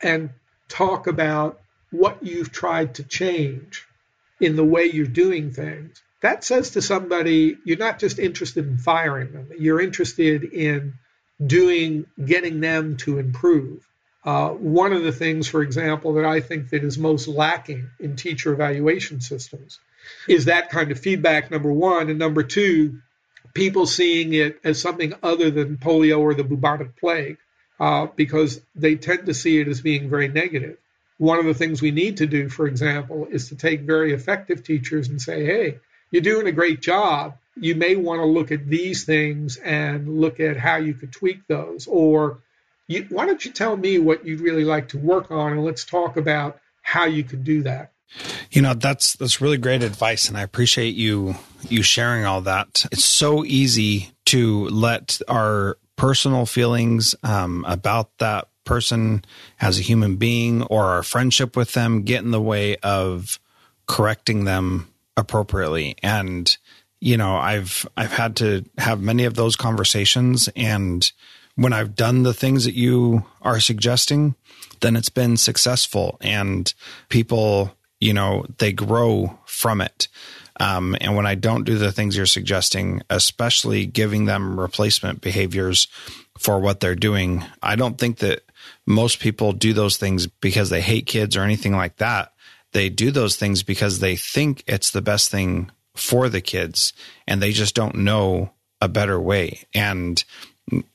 and 0.01 0.29
talk 0.69 1.07
about 1.07 1.59
what 1.91 2.23
you've 2.23 2.51
tried 2.51 2.95
to 2.95 3.03
change 3.03 3.85
in 4.39 4.55
the 4.55 4.63
way 4.63 4.85
you're 4.85 5.05
doing 5.05 5.51
things, 5.51 6.01
that 6.21 6.43
says 6.43 6.71
to 6.71 6.81
somebody 6.81 7.57
you're 7.65 7.77
not 7.77 7.99
just 7.99 8.19
interested 8.19 8.65
in 8.65 8.77
firing 8.77 9.33
them, 9.33 9.49
you're 9.57 9.81
interested 9.81 10.43
in 10.43 10.93
doing, 11.45 12.05
getting 12.23 12.61
them 12.61 12.97
to 12.97 13.19
improve. 13.19 13.85
Uh, 14.23 14.49
one 14.49 14.93
of 14.93 15.03
the 15.03 15.11
things, 15.11 15.47
for 15.47 15.61
example, 15.61 16.13
that 16.13 16.25
I 16.25 16.41
think 16.41 16.69
that 16.69 16.83
is 16.83 16.97
most 16.97 17.27
lacking 17.27 17.89
in 17.99 18.15
teacher 18.15 18.53
evaluation 18.53 19.21
systems 19.21 19.79
is 20.27 20.45
that 20.45 20.69
kind 20.69 20.91
of 20.91 20.99
feedback, 20.99 21.49
number 21.49 21.71
one. 21.71 22.09
And 22.09 22.19
number 22.19 22.43
two, 22.43 22.99
people 23.53 23.85
seeing 23.85 24.33
it 24.33 24.59
as 24.63 24.81
something 24.81 25.13
other 25.23 25.49
than 25.49 25.77
polio 25.77 26.19
or 26.19 26.33
the 26.33 26.43
bubonic 26.43 26.97
plague, 26.97 27.37
uh, 27.79 28.07
because 28.15 28.61
they 28.75 28.95
tend 28.95 29.25
to 29.25 29.33
see 29.33 29.59
it 29.59 29.67
as 29.67 29.81
being 29.81 30.09
very 30.09 30.27
negative. 30.27 30.77
one 31.17 31.39
of 31.39 31.45
the 31.45 31.53
things 31.53 31.81
we 31.81 31.91
need 31.91 32.17
to 32.17 32.27
do, 32.27 32.47
for 32.47 32.65
example, 32.65 33.27
is 33.29 33.49
to 33.49 33.55
take 33.55 33.81
very 33.81 34.13
effective 34.13 34.63
teachers 34.63 35.09
and 35.09 35.21
say, 35.21 35.45
hey, 35.45 35.79
you're 36.11 36.21
doing 36.21 36.47
a 36.47 36.51
great 36.51 36.81
job. 36.81 37.35
You 37.55 37.75
may 37.75 37.97
want 37.97 38.21
to 38.21 38.25
look 38.25 38.51
at 38.51 38.67
these 38.67 39.03
things 39.03 39.57
and 39.57 40.21
look 40.21 40.39
at 40.39 40.55
how 40.55 40.77
you 40.77 40.93
could 40.93 41.11
tweak 41.11 41.45
those. 41.47 41.87
Or 41.87 42.39
you, 42.87 43.05
why 43.09 43.25
don't 43.25 43.43
you 43.43 43.51
tell 43.51 43.75
me 43.75 43.99
what 43.99 44.25
you'd 44.25 44.39
really 44.39 44.63
like 44.63 44.89
to 44.89 44.97
work 44.97 45.29
on 45.29 45.51
and 45.51 45.63
let's 45.63 45.83
talk 45.83 46.17
about 46.17 46.59
how 46.81 47.05
you 47.05 47.23
could 47.23 47.43
do 47.43 47.63
that. 47.63 47.91
You 48.49 48.63
know, 48.63 48.73
that's 48.73 49.13
that's 49.17 49.39
really 49.39 49.57
great 49.57 49.83
advice 49.83 50.29
and 50.29 50.37
I 50.37 50.41
appreciate 50.41 50.95
you 50.95 51.35
you 51.67 51.83
sharing 51.83 52.25
all 52.25 52.41
that. 52.41 52.85
It's 52.91 53.05
so 53.05 53.45
easy 53.45 54.11
to 54.25 54.67
let 54.69 55.19
our 55.27 55.77
personal 55.99 56.45
feelings 56.45 57.13
um, 57.23 57.65
about 57.67 58.17
that 58.19 58.47
person 58.63 59.23
as 59.59 59.77
a 59.77 59.83
human 59.83 60.15
being 60.15 60.63
or 60.63 60.85
our 60.85 61.03
friendship 61.03 61.57
with 61.57 61.73
them 61.73 62.03
get 62.03 62.23
in 62.23 62.31
the 62.31 62.41
way 62.41 62.77
of 62.77 63.37
correcting 63.85 64.45
them 64.45 64.87
appropriately. 65.17 65.97
And, 66.01 66.55
you 67.01 67.17
know, 67.17 67.35
I've, 67.35 67.85
I've 67.97 68.13
had 68.13 68.37
to 68.37 68.63
have 68.77 69.01
many 69.01 69.25
of 69.25 69.33
those 69.33 69.57
conversations. 69.57 70.47
And 70.55 71.11
when 71.55 71.73
I've 71.73 71.95
done 71.95 72.23
the 72.23 72.33
things 72.33 72.63
that 72.63 72.75
you 72.75 73.25
are 73.41 73.59
suggesting, 73.59 74.35
then 74.79 74.95
it's 74.95 75.09
been 75.09 75.35
successful 75.35 76.17
and 76.21 76.73
people, 77.09 77.75
you 77.99 78.13
know, 78.13 78.45
they 78.59 78.71
grow 78.71 79.37
from 79.45 79.81
it. 79.81 80.07
Um, 80.59 80.95
and 80.99 81.15
when 81.15 81.25
I 81.25 81.35
don't 81.35 81.63
do 81.63 81.77
the 81.77 81.91
things 81.91 82.17
you're 82.17 82.25
suggesting, 82.25 83.01
especially 83.09 83.85
giving 83.85 84.25
them 84.25 84.59
replacement 84.59 85.21
behaviors 85.21 85.87
for 86.37 86.59
what 86.59 86.79
they're 86.79 86.95
doing, 86.95 87.45
I 87.63 87.75
don't 87.75 87.97
think 87.97 88.17
that 88.19 88.43
most 88.85 89.19
people 89.19 89.53
do 89.53 89.73
those 89.73 89.97
things 89.97 90.27
because 90.27 90.69
they 90.69 90.81
hate 90.81 91.05
kids 91.05 91.37
or 91.37 91.43
anything 91.43 91.75
like 91.75 91.97
that. 91.97 92.33
They 92.73 92.89
do 92.89 93.11
those 93.11 93.35
things 93.35 93.63
because 93.63 93.99
they 93.99 94.15
think 94.15 94.63
it's 94.67 94.91
the 94.91 95.01
best 95.01 95.31
thing 95.31 95.71
for 95.95 96.29
the 96.29 96.41
kids 96.41 96.93
and 97.27 97.41
they 97.41 97.51
just 97.51 97.75
don't 97.75 97.95
know 97.95 98.51
a 98.81 98.87
better 98.87 99.19
way. 99.19 99.65
And 99.73 100.23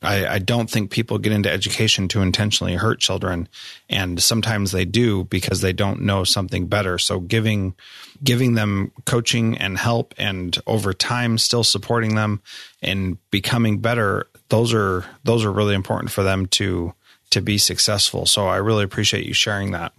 I, 0.02 0.26
I, 0.26 0.38
don't 0.38 0.70
think 0.70 0.90
people 0.90 1.18
get 1.18 1.32
into 1.32 1.50
education 1.50 2.08
to 2.08 2.22
intentionally 2.22 2.74
hurt 2.74 3.00
children, 3.00 3.48
and 3.88 4.22
sometimes 4.22 4.72
they 4.72 4.84
do 4.84 5.24
because 5.24 5.60
they 5.60 5.72
don't 5.72 6.02
know 6.02 6.24
something 6.24 6.66
better. 6.66 6.98
So 6.98 7.20
giving 7.20 7.74
giving 8.22 8.54
them 8.54 8.92
coaching 9.04 9.58
and 9.58 9.76
help, 9.76 10.14
and 10.18 10.56
over 10.66 10.92
time 10.92 11.38
still 11.38 11.64
supporting 11.64 12.14
them 12.14 12.42
and 12.82 13.18
becoming 13.30 13.78
better, 13.78 14.28
those 14.48 14.72
are 14.74 15.04
those 15.24 15.44
are 15.44 15.52
really 15.52 15.74
important 15.74 16.10
for 16.10 16.22
them 16.22 16.46
to 16.46 16.94
to 17.30 17.40
be 17.40 17.58
successful. 17.58 18.26
So 18.26 18.46
I 18.46 18.56
really 18.56 18.84
appreciate 18.84 19.26
you 19.26 19.34
sharing 19.34 19.72
that. 19.72 19.92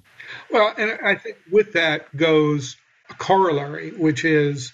Well, 0.51 0.73
and 0.77 0.97
I 1.03 1.15
think 1.15 1.37
with 1.51 1.73
that 1.73 2.15
goes 2.15 2.77
a 3.09 3.13
corollary, 3.13 3.91
which 3.91 4.25
is 4.25 4.71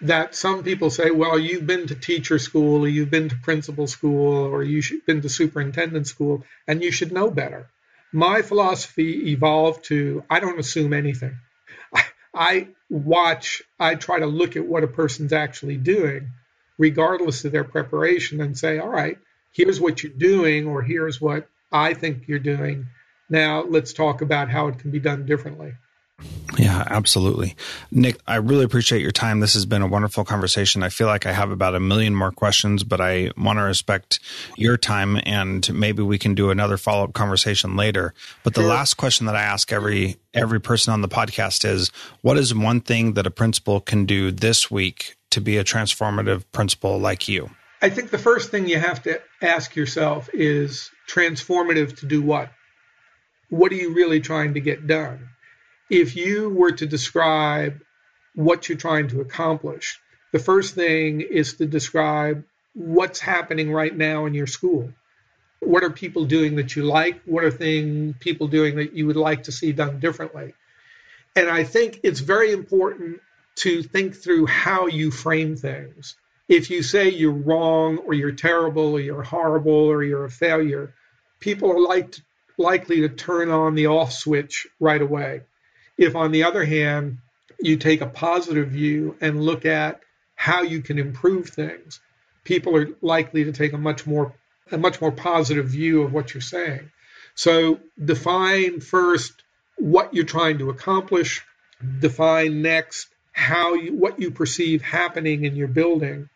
that 0.00 0.34
some 0.34 0.62
people 0.62 0.90
say, 0.90 1.10
well, 1.10 1.38
you've 1.38 1.66
been 1.66 1.86
to 1.86 1.94
teacher 1.94 2.38
school, 2.38 2.84
or 2.84 2.88
you've 2.88 3.10
been 3.10 3.28
to 3.28 3.36
principal 3.36 3.86
school, 3.86 4.46
or 4.46 4.62
you've 4.62 5.06
been 5.06 5.22
to 5.22 5.28
superintendent 5.28 6.06
school, 6.06 6.44
and 6.66 6.82
you 6.82 6.90
should 6.90 7.12
know 7.12 7.30
better. 7.30 7.68
My 8.12 8.42
philosophy 8.42 9.32
evolved 9.32 9.84
to 9.86 10.24
I 10.28 10.40
don't 10.40 10.58
assume 10.58 10.92
anything. 10.92 11.36
I, 11.94 12.04
I 12.34 12.68
watch, 12.90 13.62
I 13.78 13.94
try 13.94 14.18
to 14.18 14.26
look 14.26 14.56
at 14.56 14.66
what 14.66 14.84
a 14.84 14.88
person's 14.88 15.32
actually 15.32 15.76
doing, 15.76 16.30
regardless 16.78 17.44
of 17.44 17.52
their 17.52 17.64
preparation, 17.64 18.40
and 18.40 18.58
say, 18.58 18.78
all 18.78 18.88
right, 18.88 19.18
here's 19.52 19.80
what 19.80 20.02
you're 20.02 20.12
doing, 20.12 20.66
or 20.66 20.82
here's 20.82 21.20
what 21.20 21.48
I 21.72 21.94
think 21.94 22.28
you're 22.28 22.38
doing. 22.38 22.86
Now 23.30 23.62
let's 23.62 23.92
talk 23.92 24.20
about 24.20 24.50
how 24.50 24.68
it 24.68 24.78
can 24.78 24.90
be 24.90 25.00
done 25.00 25.26
differently. 25.26 25.72
Yeah, 26.58 26.84
absolutely. 26.86 27.56
Nick, 27.90 28.18
I 28.26 28.36
really 28.36 28.64
appreciate 28.64 29.02
your 29.02 29.10
time. 29.10 29.40
This 29.40 29.54
has 29.54 29.66
been 29.66 29.82
a 29.82 29.86
wonderful 29.86 30.24
conversation. 30.24 30.82
I 30.82 30.88
feel 30.88 31.06
like 31.06 31.26
I 31.26 31.32
have 31.32 31.50
about 31.50 31.74
a 31.74 31.80
million 31.80 32.14
more 32.14 32.30
questions, 32.30 32.84
but 32.84 33.00
I 33.00 33.30
want 33.36 33.58
to 33.58 33.62
respect 33.62 34.20
your 34.56 34.76
time 34.76 35.18
and 35.24 35.72
maybe 35.74 36.02
we 36.02 36.18
can 36.18 36.34
do 36.34 36.50
another 36.50 36.76
follow-up 36.76 37.12
conversation 37.12 37.76
later. 37.76 38.14
But 38.44 38.54
the 38.54 38.60
sure. 38.60 38.70
last 38.70 38.94
question 38.94 39.26
that 39.26 39.36
I 39.36 39.42
ask 39.42 39.72
every 39.72 40.16
every 40.32 40.60
person 40.60 40.92
on 40.92 41.00
the 41.00 41.08
podcast 41.08 41.64
is 41.64 41.90
what 42.22 42.36
is 42.36 42.54
one 42.54 42.80
thing 42.80 43.14
that 43.14 43.26
a 43.26 43.30
principal 43.30 43.80
can 43.80 44.04
do 44.04 44.30
this 44.30 44.70
week 44.70 45.16
to 45.30 45.40
be 45.40 45.56
a 45.58 45.64
transformative 45.64 46.44
principal 46.52 46.98
like 46.98 47.28
you? 47.28 47.50
I 47.82 47.90
think 47.90 48.10
the 48.10 48.18
first 48.18 48.50
thing 48.50 48.68
you 48.68 48.78
have 48.78 49.02
to 49.02 49.20
ask 49.42 49.76
yourself 49.76 50.30
is 50.32 50.90
transformative 51.08 51.98
to 51.98 52.06
do 52.06 52.22
what? 52.22 52.50
What 53.50 53.72
are 53.72 53.76
you 53.76 53.92
really 53.92 54.20
trying 54.20 54.54
to 54.54 54.60
get 54.60 54.86
done? 54.86 55.28
If 55.90 56.16
you 56.16 56.50
were 56.50 56.72
to 56.72 56.86
describe 56.86 57.80
what 58.34 58.68
you're 58.68 58.78
trying 58.78 59.08
to 59.08 59.20
accomplish, 59.20 60.00
the 60.32 60.38
first 60.38 60.74
thing 60.74 61.20
is 61.20 61.54
to 61.54 61.66
describe 61.66 62.44
what's 62.74 63.20
happening 63.20 63.72
right 63.72 63.96
now 63.96 64.26
in 64.26 64.34
your 64.34 64.46
school. 64.46 64.92
What 65.60 65.84
are 65.84 65.90
people 65.90 66.24
doing 66.24 66.56
that 66.56 66.74
you 66.76 66.82
like? 66.82 67.22
What 67.24 67.44
are 67.44 67.50
things 67.50 68.16
people 68.20 68.48
doing 68.48 68.76
that 68.76 68.94
you 68.94 69.06
would 69.06 69.16
like 69.16 69.44
to 69.44 69.52
see 69.52 69.72
done 69.72 70.00
differently? 70.00 70.54
And 71.36 71.48
I 71.48 71.64
think 71.64 72.00
it's 72.02 72.20
very 72.20 72.52
important 72.52 73.20
to 73.56 73.82
think 73.82 74.16
through 74.16 74.46
how 74.46 74.86
you 74.86 75.10
frame 75.10 75.56
things. 75.56 76.16
If 76.48 76.70
you 76.70 76.82
say 76.82 77.08
you're 77.08 77.32
wrong 77.32 77.98
or 77.98 78.12
you're 78.12 78.32
terrible 78.32 78.94
or 78.94 79.00
you're 79.00 79.22
horrible 79.22 79.72
or 79.72 80.02
you're 80.02 80.24
a 80.24 80.30
failure, 80.30 80.94
people 81.40 81.70
are 81.70 81.80
like, 81.80 82.16
likely 82.58 83.00
to 83.00 83.08
turn 83.08 83.50
on 83.50 83.74
the 83.74 83.86
off 83.86 84.12
switch 84.12 84.66
right 84.78 85.00
away. 85.00 85.42
If, 85.96 86.16
on 86.16 86.32
the 86.32 86.44
other 86.44 86.64
hand, 86.64 87.18
you 87.60 87.76
take 87.76 88.00
a 88.00 88.06
positive 88.06 88.68
view 88.68 89.16
and 89.20 89.42
look 89.42 89.64
at 89.64 90.00
how 90.34 90.62
you 90.62 90.82
can 90.82 90.98
improve 90.98 91.48
things, 91.48 92.00
people 92.42 92.76
are 92.76 92.88
likely 93.00 93.44
to 93.44 93.52
take 93.52 93.72
a 93.72 93.78
much 93.78 94.06
more 94.06 94.34
a 94.72 94.78
much 94.78 95.00
more 95.00 95.12
positive 95.12 95.66
view 95.68 96.02
of 96.02 96.12
what 96.12 96.32
you're 96.32 96.40
saying. 96.40 96.90
So 97.34 97.80
define 98.02 98.80
first 98.80 99.32
what 99.76 100.14
you're 100.14 100.24
trying 100.24 100.58
to 100.58 100.70
accomplish. 100.70 101.42
Define 102.00 102.62
next 102.62 103.08
how 103.32 103.74
you, 103.74 103.94
what 103.94 104.20
you 104.20 104.30
perceive 104.30 104.80
happening 104.80 105.44
in 105.44 105.56
your 105.56 105.68
building. 105.68 106.30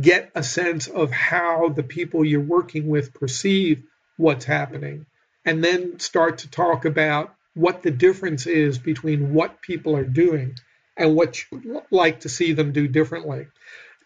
Get 0.00 0.30
a 0.34 0.42
sense 0.42 0.86
of 0.86 1.10
how 1.10 1.68
the 1.68 1.82
people 1.82 2.24
you're 2.24 2.40
working 2.40 2.88
with 2.88 3.14
perceive 3.14 3.82
what's 4.16 4.44
happening, 4.44 5.06
and 5.44 5.62
then 5.62 5.98
start 5.98 6.38
to 6.38 6.50
talk 6.50 6.84
about 6.84 7.34
what 7.58 7.82
the 7.82 7.90
difference 7.90 8.46
is 8.46 8.78
between 8.78 9.34
what 9.34 9.60
people 9.60 9.96
are 9.96 10.04
doing 10.04 10.54
and 10.96 11.16
what 11.16 11.42
you 11.50 11.82
like 11.90 12.20
to 12.20 12.28
see 12.28 12.52
them 12.52 12.70
do 12.70 12.86
differently. 12.86 13.48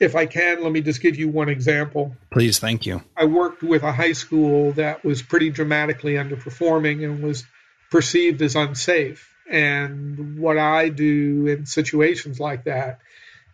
If 0.01 0.17
I 0.17 0.25
can, 0.25 0.63
let 0.63 0.73
me 0.73 0.81
just 0.81 1.03
give 1.03 1.17
you 1.17 1.29
one 1.29 1.51
example. 1.51 2.17
Please, 2.31 2.59
thank 2.59 2.87
you. 2.87 3.03
I 3.15 3.27
worked 3.27 3.63
with 3.63 3.83
a 3.83 3.93
high 3.93 4.15
school 4.15 4.73
that 4.73 5.05
was 5.05 5.21
pretty 5.21 5.51
dramatically 5.51 6.15
underperforming 6.15 7.05
and 7.05 7.23
was 7.23 7.45
perceived 7.91 8.41
as 8.41 8.57
unsafe. 8.57 9.29
And 9.51 10.39
what 10.39 10.57
I 10.57 10.89
do 10.89 11.47
in 11.47 11.67
situations 11.67 12.41
like 12.41 12.65
that 12.65 13.01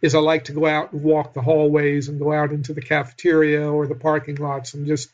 is 0.00 0.14
I 0.14 0.20
like 0.20 0.44
to 0.44 0.52
go 0.52 0.64
out 0.64 0.92
and 0.92 1.02
walk 1.02 1.34
the 1.34 1.42
hallways 1.42 2.08
and 2.08 2.20
go 2.20 2.32
out 2.32 2.52
into 2.52 2.72
the 2.72 2.82
cafeteria 2.82 3.68
or 3.68 3.88
the 3.88 3.96
parking 3.96 4.36
lots 4.36 4.74
and 4.74 4.86
just 4.86 5.10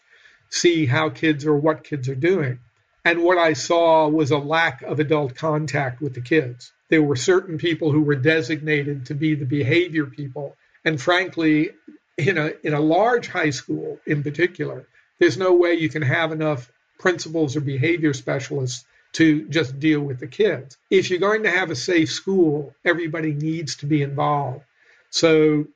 see 0.50 0.84
how 0.84 1.08
kids 1.08 1.46
or 1.46 1.56
what 1.56 1.84
kids 1.84 2.10
are 2.10 2.14
doing. 2.14 2.58
And 3.04 3.22
what 3.22 3.36
I 3.36 3.52
saw 3.52 4.08
was 4.08 4.30
a 4.30 4.38
lack 4.38 4.82
of 4.82 4.98
adult 4.98 5.34
contact 5.34 6.00
with 6.00 6.14
the 6.14 6.22
kids. 6.22 6.72
There 6.88 7.02
were 7.02 7.16
certain 7.16 7.58
people 7.58 7.92
who 7.92 8.02
were 8.02 8.14
designated 8.14 9.06
to 9.06 9.14
be 9.14 9.34
the 9.34 9.44
behavior 9.44 10.06
people. 10.06 10.56
And 10.84 11.00
frankly, 11.00 11.70
in 12.16 12.38
a, 12.38 12.52
in 12.62 12.72
a 12.72 12.80
large 12.80 13.28
high 13.28 13.50
school 13.50 14.00
in 14.06 14.22
particular, 14.22 14.86
there's 15.18 15.36
no 15.36 15.54
way 15.54 15.74
you 15.74 15.88
can 15.88 16.02
have 16.02 16.32
enough 16.32 16.70
principals 16.98 17.56
or 17.56 17.60
behavior 17.60 18.14
specialists 18.14 18.84
to 19.12 19.48
just 19.48 19.78
deal 19.78 20.00
with 20.00 20.18
the 20.18 20.26
kids. 20.26 20.76
If 20.90 21.10
you're 21.10 21.20
going 21.20 21.44
to 21.44 21.50
have 21.50 21.70
a 21.70 21.76
safe 21.76 22.10
school, 22.10 22.74
everybody 22.84 23.32
needs 23.32 23.76
to 23.76 23.86
be 23.86 24.02
involved. 24.02 24.64
So, 25.10 25.66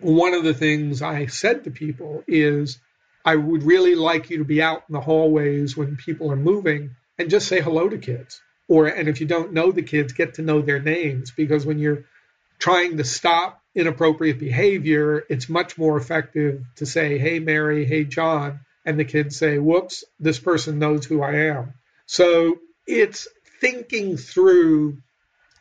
one 0.00 0.32
of 0.32 0.44
the 0.44 0.54
things 0.54 1.02
I 1.02 1.26
said 1.26 1.64
to 1.64 1.70
people 1.70 2.24
is 2.26 2.78
I 3.24 3.36
would 3.36 3.62
really 3.62 3.94
like 3.94 4.30
you 4.30 4.38
to 4.38 4.44
be 4.44 4.62
out 4.62 4.84
in 4.88 4.94
the 4.94 5.00
hallways 5.00 5.76
when 5.76 5.96
people 5.96 6.32
are 6.32 6.36
moving 6.36 6.96
and 7.18 7.30
just 7.30 7.48
say 7.48 7.60
hello 7.60 7.88
to 7.88 7.98
kids. 7.98 8.40
Or, 8.68 8.86
and 8.86 9.08
if 9.08 9.20
you 9.20 9.26
don't 9.26 9.52
know 9.52 9.72
the 9.72 9.82
kids, 9.82 10.12
get 10.12 10.34
to 10.34 10.42
know 10.42 10.62
their 10.62 10.80
names 10.80 11.32
because 11.32 11.66
when 11.66 11.78
you're 11.78 12.04
trying 12.58 12.96
to 12.98 13.04
stop 13.04 13.60
inappropriate 13.74 14.38
behavior, 14.38 15.24
it's 15.28 15.48
much 15.48 15.76
more 15.76 15.96
effective 15.96 16.62
to 16.76 16.86
say, 16.86 17.18
Hey, 17.18 17.40
Mary, 17.40 17.84
hey, 17.84 18.04
John. 18.04 18.60
And 18.84 18.98
the 18.98 19.04
kids 19.04 19.36
say, 19.36 19.58
Whoops, 19.58 20.04
this 20.18 20.38
person 20.38 20.78
knows 20.78 21.04
who 21.04 21.22
I 21.22 21.48
am. 21.48 21.74
So 22.06 22.58
it's 22.86 23.28
thinking 23.60 24.16
through 24.16 24.98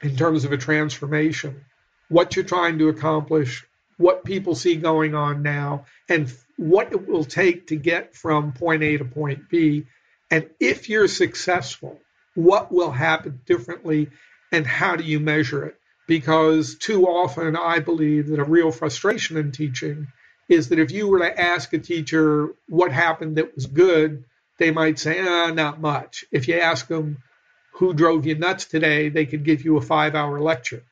in 0.02 0.16
terms 0.16 0.46
of 0.46 0.52
a 0.52 0.58
transformation 0.58 1.66
what 2.08 2.36
you're 2.36 2.46
trying 2.46 2.80
to 2.80 2.90
accomplish, 2.90 3.66
what 3.98 4.26
people 4.26 4.56
see 4.56 4.76
going 4.76 5.14
on 5.14 5.44
now, 5.44 5.86
and 6.08 6.34
what 6.60 6.92
it 6.92 7.08
will 7.08 7.24
take 7.24 7.68
to 7.68 7.78
get 7.78 8.14
from 8.14 8.52
point 8.52 8.84
A 8.84 8.98
to 8.98 9.06
point 9.06 9.50
B. 9.50 9.86
And 10.30 10.50
if 10.60 10.90
you're 10.90 11.08
successful, 11.08 11.98
what 12.36 12.70
will 12.70 12.92
happen 12.92 13.40
differently 13.46 14.10
and 14.52 14.68
how 14.68 14.98
do 14.98 15.06
you 15.06 15.22
measure 15.22 15.64
it? 15.68 15.80
Because 16.06 16.76
too 16.76 17.06
often 17.06 17.56
I 17.56 17.80
believe 17.80 18.28
that 18.28 18.42
a 18.42 18.44
real 18.44 18.72
frustration 18.72 19.38
in 19.38 19.54
teaching 19.54 20.08
is 20.50 20.68
that 20.68 20.80
if 20.80 20.92
you 20.92 21.08
were 21.08 21.20
to 21.20 21.40
ask 21.40 21.72
a 21.72 21.78
teacher 21.78 22.50
what 22.68 22.92
happened 22.92 23.38
that 23.38 23.56
was 23.56 23.66
good, 23.66 24.26
they 24.58 24.72
might 24.72 25.00
say, 25.00 25.22
ah, 25.22 25.52
not 25.52 25.80
much. 25.80 26.26
If 26.30 26.50
you 26.50 26.60
ask 26.60 26.88
them 26.88 27.24
who 27.72 27.94
drove 27.94 28.26
you 28.26 28.36
nuts 28.36 28.66
today, 28.66 29.08
they 29.08 29.26
could 29.26 29.46
give 29.46 29.64
you 29.64 29.78
a 29.78 29.82
five 29.82 30.14
hour 30.14 30.42
lecture. 30.42 30.84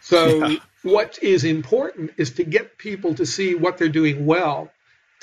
So, 0.00 0.44
yeah. 0.44 0.58
what 0.82 1.20
is 1.22 1.44
important 1.44 2.10
is 2.16 2.32
to 2.32 2.44
get 2.44 2.78
people 2.78 3.14
to 3.14 3.24
see 3.24 3.54
what 3.54 3.78
they're 3.78 3.88
doing 3.88 4.26
well 4.26 4.70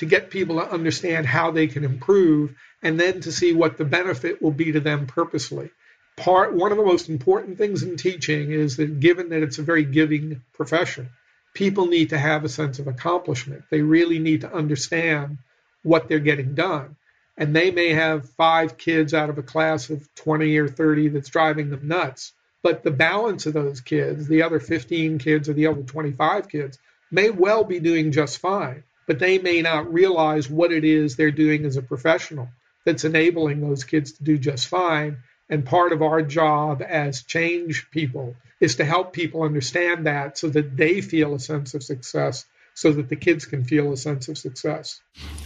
to 0.02 0.08
get 0.08 0.32
people 0.32 0.56
to 0.56 0.68
understand 0.68 1.28
how 1.28 1.52
they 1.52 1.68
can 1.68 1.84
improve 1.84 2.56
and 2.82 3.00
then 3.00 3.22
to 3.22 3.32
see 3.32 3.54
what 3.54 3.78
the 3.78 3.86
benefit 3.86 4.42
will 4.42 4.52
be 4.52 4.72
to 4.72 4.80
them 4.80 5.06
purposely. 5.06 5.70
Part 6.18 6.56
one 6.56 6.72
of 6.72 6.80
the 6.80 6.84
most 6.84 7.08
important 7.08 7.60
things 7.60 7.84
in 7.84 7.98
teaching 7.98 8.50
is 8.50 8.78
that 8.78 9.00
given 9.00 9.30
that 9.30 9.44
it's 9.44 9.60
a 9.60 9.62
very 9.62 9.84
giving 9.84 10.42
profession, 10.54 11.10
people 11.54 11.86
need 11.86 12.10
to 12.10 12.18
have 12.18 12.44
a 12.44 12.50
sense 12.50 12.80
of 12.80 12.88
accomplishment. 12.88 13.66
They 13.70 13.84
really 13.84 14.18
need 14.18 14.42
to 14.42 14.52
understand 14.52 15.38
what 15.84 16.08
they're 16.08 16.18
getting 16.18 16.56
done. 16.56 16.96
And 17.38 17.56
they 17.56 17.70
may 17.70 17.90
have 17.90 18.28
five 18.32 18.80
kids 18.80 19.14
out 19.14 19.30
of 19.30 19.38
a 19.38 19.44
class 19.44 19.92
of 19.92 20.10
20 20.16 20.58
or 20.58 20.68
30 20.68 21.10
that's 21.10 21.30
driving 21.30 21.70
them 21.70 21.88
nuts. 21.88 22.34
But 22.64 22.82
the 22.82 22.90
balance 22.90 23.46
of 23.46 23.54
those 23.54 23.82
kids, 23.82 24.28
the 24.28 24.42
other 24.42 24.60
15 24.60 25.20
kids 25.20 25.48
or 25.48 25.54
the 25.54 25.68
other 25.68 25.84
25 25.84 26.50
kids, 26.50 26.80
may 27.12 27.30
well 27.30 27.64
be 27.64 27.80
doing 27.80 28.12
just 28.12 28.40
fine 28.40 28.84
but 29.08 29.20
they 29.20 29.40
may 29.40 29.62
not 29.62 29.92
realize 29.92 30.50
what 30.50 30.72
it 30.72 30.84
is 30.84 31.16
they're 31.16 31.32
doing 31.32 31.66
as 31.66 31.78
a 31.78 31.82
professional 31.82 32.50
that's 32.86 33.06
enabling 33.06 33.62
those 33.62 33.84
kids 33.84 34.14
to 34.14 34.24
do 34.24 34.38
just 34.38 34.68
fine. 34.68 35.18
And 35.50 35.66
part 35.66 35.92
of 35.92 36.02
our 36.02 36.22
job 36.22 36.82
as 36.82 37.24
change 37.24 37.90
people 37.92 38.36
is 38.60 38.76
to 38.76 38.86
help 38.86 39.12
people 39.12 39.44
understand 39.44 40.06
that 40.06 40.38
so 40.38 40.50
that 40.50 40.78
they 40.78 41.02
feel 41.02 41.34
a 41.36 41.40
sense 41.40 41.74
of 41.74 41.84
success 41.84 42.46
so 42.74 42.92
that 42.94 43.10
the 43.10 43.16
kids 43.16 43.46
can 43.46 43.64
feel 43.64 43.92
a 43.92 43.98
sense 43.98 44.28
of 44.30 44.38
success. 44.38 45.02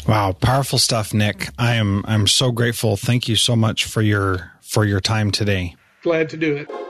Wow, 0.08 0.34
powerful 0.34 0.78
stuff, 0.78 1.14
Nick. 1.14 1.50
I 1.58 1.76
am 1.76 2.04
I'm 2.08 2.28
so 2.28 2.52
grateful. 2.52 2.98
Thank 2.98 3.28
you 3.28 3.36
so 3.36 3.56
much 3.56 3.86
for 3.86 4.02
your 4.02 4.52
for 4.62 4.86
your 4.86 5.00
time 5.00 5.32
today. 5.32 5.76
Glad 6.04 6.30
to 6.30 6.38
do 6.38 6.56
it. 6.56 6.85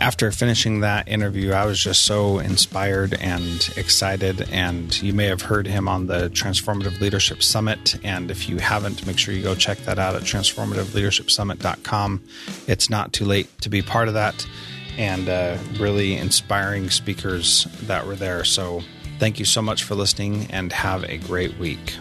after 0.00 0.32
finishing 0.32 0.80
that 0.80 1.06
interview, 1.08 1.52
I 1.52 1.66
was 1.66 1.78
just 1.78 2.06
so 2.06 2.38
inspired 2.38 3.12
and 3.20 3.68
excited. 3.76 4.48
And 4.50 5.00
you 5.02 5.12
may 5.12 5.26
have 5.26 5.42
heard 5.42 5.66
him 5.66 5.88
on 5.88 6.06
the 6.06 6.30
Transformative 6.30 7.00
Leadership 7.00 7.42
Summit. 7.42 7.96
And 8.02 8.30
if 8.30 8.48
you 8.48 8.56
haven't, 8.58 9.06
make 9.06 9.18
sure 9.18 9.34
you 9.34 9.42
go 9.42 9.54
check 9.54 9.76
that 9.80 9.98
out 9.98 10.16
at 10.16 10.22
transformativeleadershipsummit.com. 10.22 12.24
It's 12.66 12.88
not 12.88 13.12
too 13.12 13.26
late 13.26 13.60
to 13.60 13.68
be 13.68 13.82
part 13.82 14.08
of 14.08 14.14
that. 14.14 14.46
And 14.96 15.28
uh, 15.28 15.58
really 15.78 16.16
inspiring 16.16 16.88
speakers 16.90 17.66
that 17.82 18.06
were 18.06 18.16
there. 18.16 18.42
So 18.44 18.80
thank 19.18 19.38
you 19.38 19.44
so 19.44 19.60
much 19.60 19.84
for 19.84 19.94
listening 19.94 20.46
and 20.50 20.72
have 20.72 21.04
a 21.04 21.18
great 21.18 21.58
week. 21.58 21.94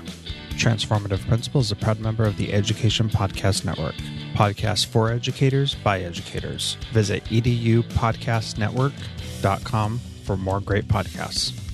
Transformative 0.51 1.27
Principles 1.27 1.65
is 1.65 1.73
a 1.73 1.75
proud 1.75 1.99
member 1.99 2.23
of 2.23 2.37
the 2.37 2.53
Education 2.53 3.09
Podcast 3.09 3.65
Network 3.65 3.95
podcast 4.39 4.85
for 4.85 5.11
educators 5.11 5.75
by 5.75 5.99
educators. 5.99 6.77
Visit 6.93 7.25
edupodcastnetwork.com 7.25 9.99
for 10.23 10.37
more 10.37 10.61
great 10.61 10.87
podcasts. 10.87 11.68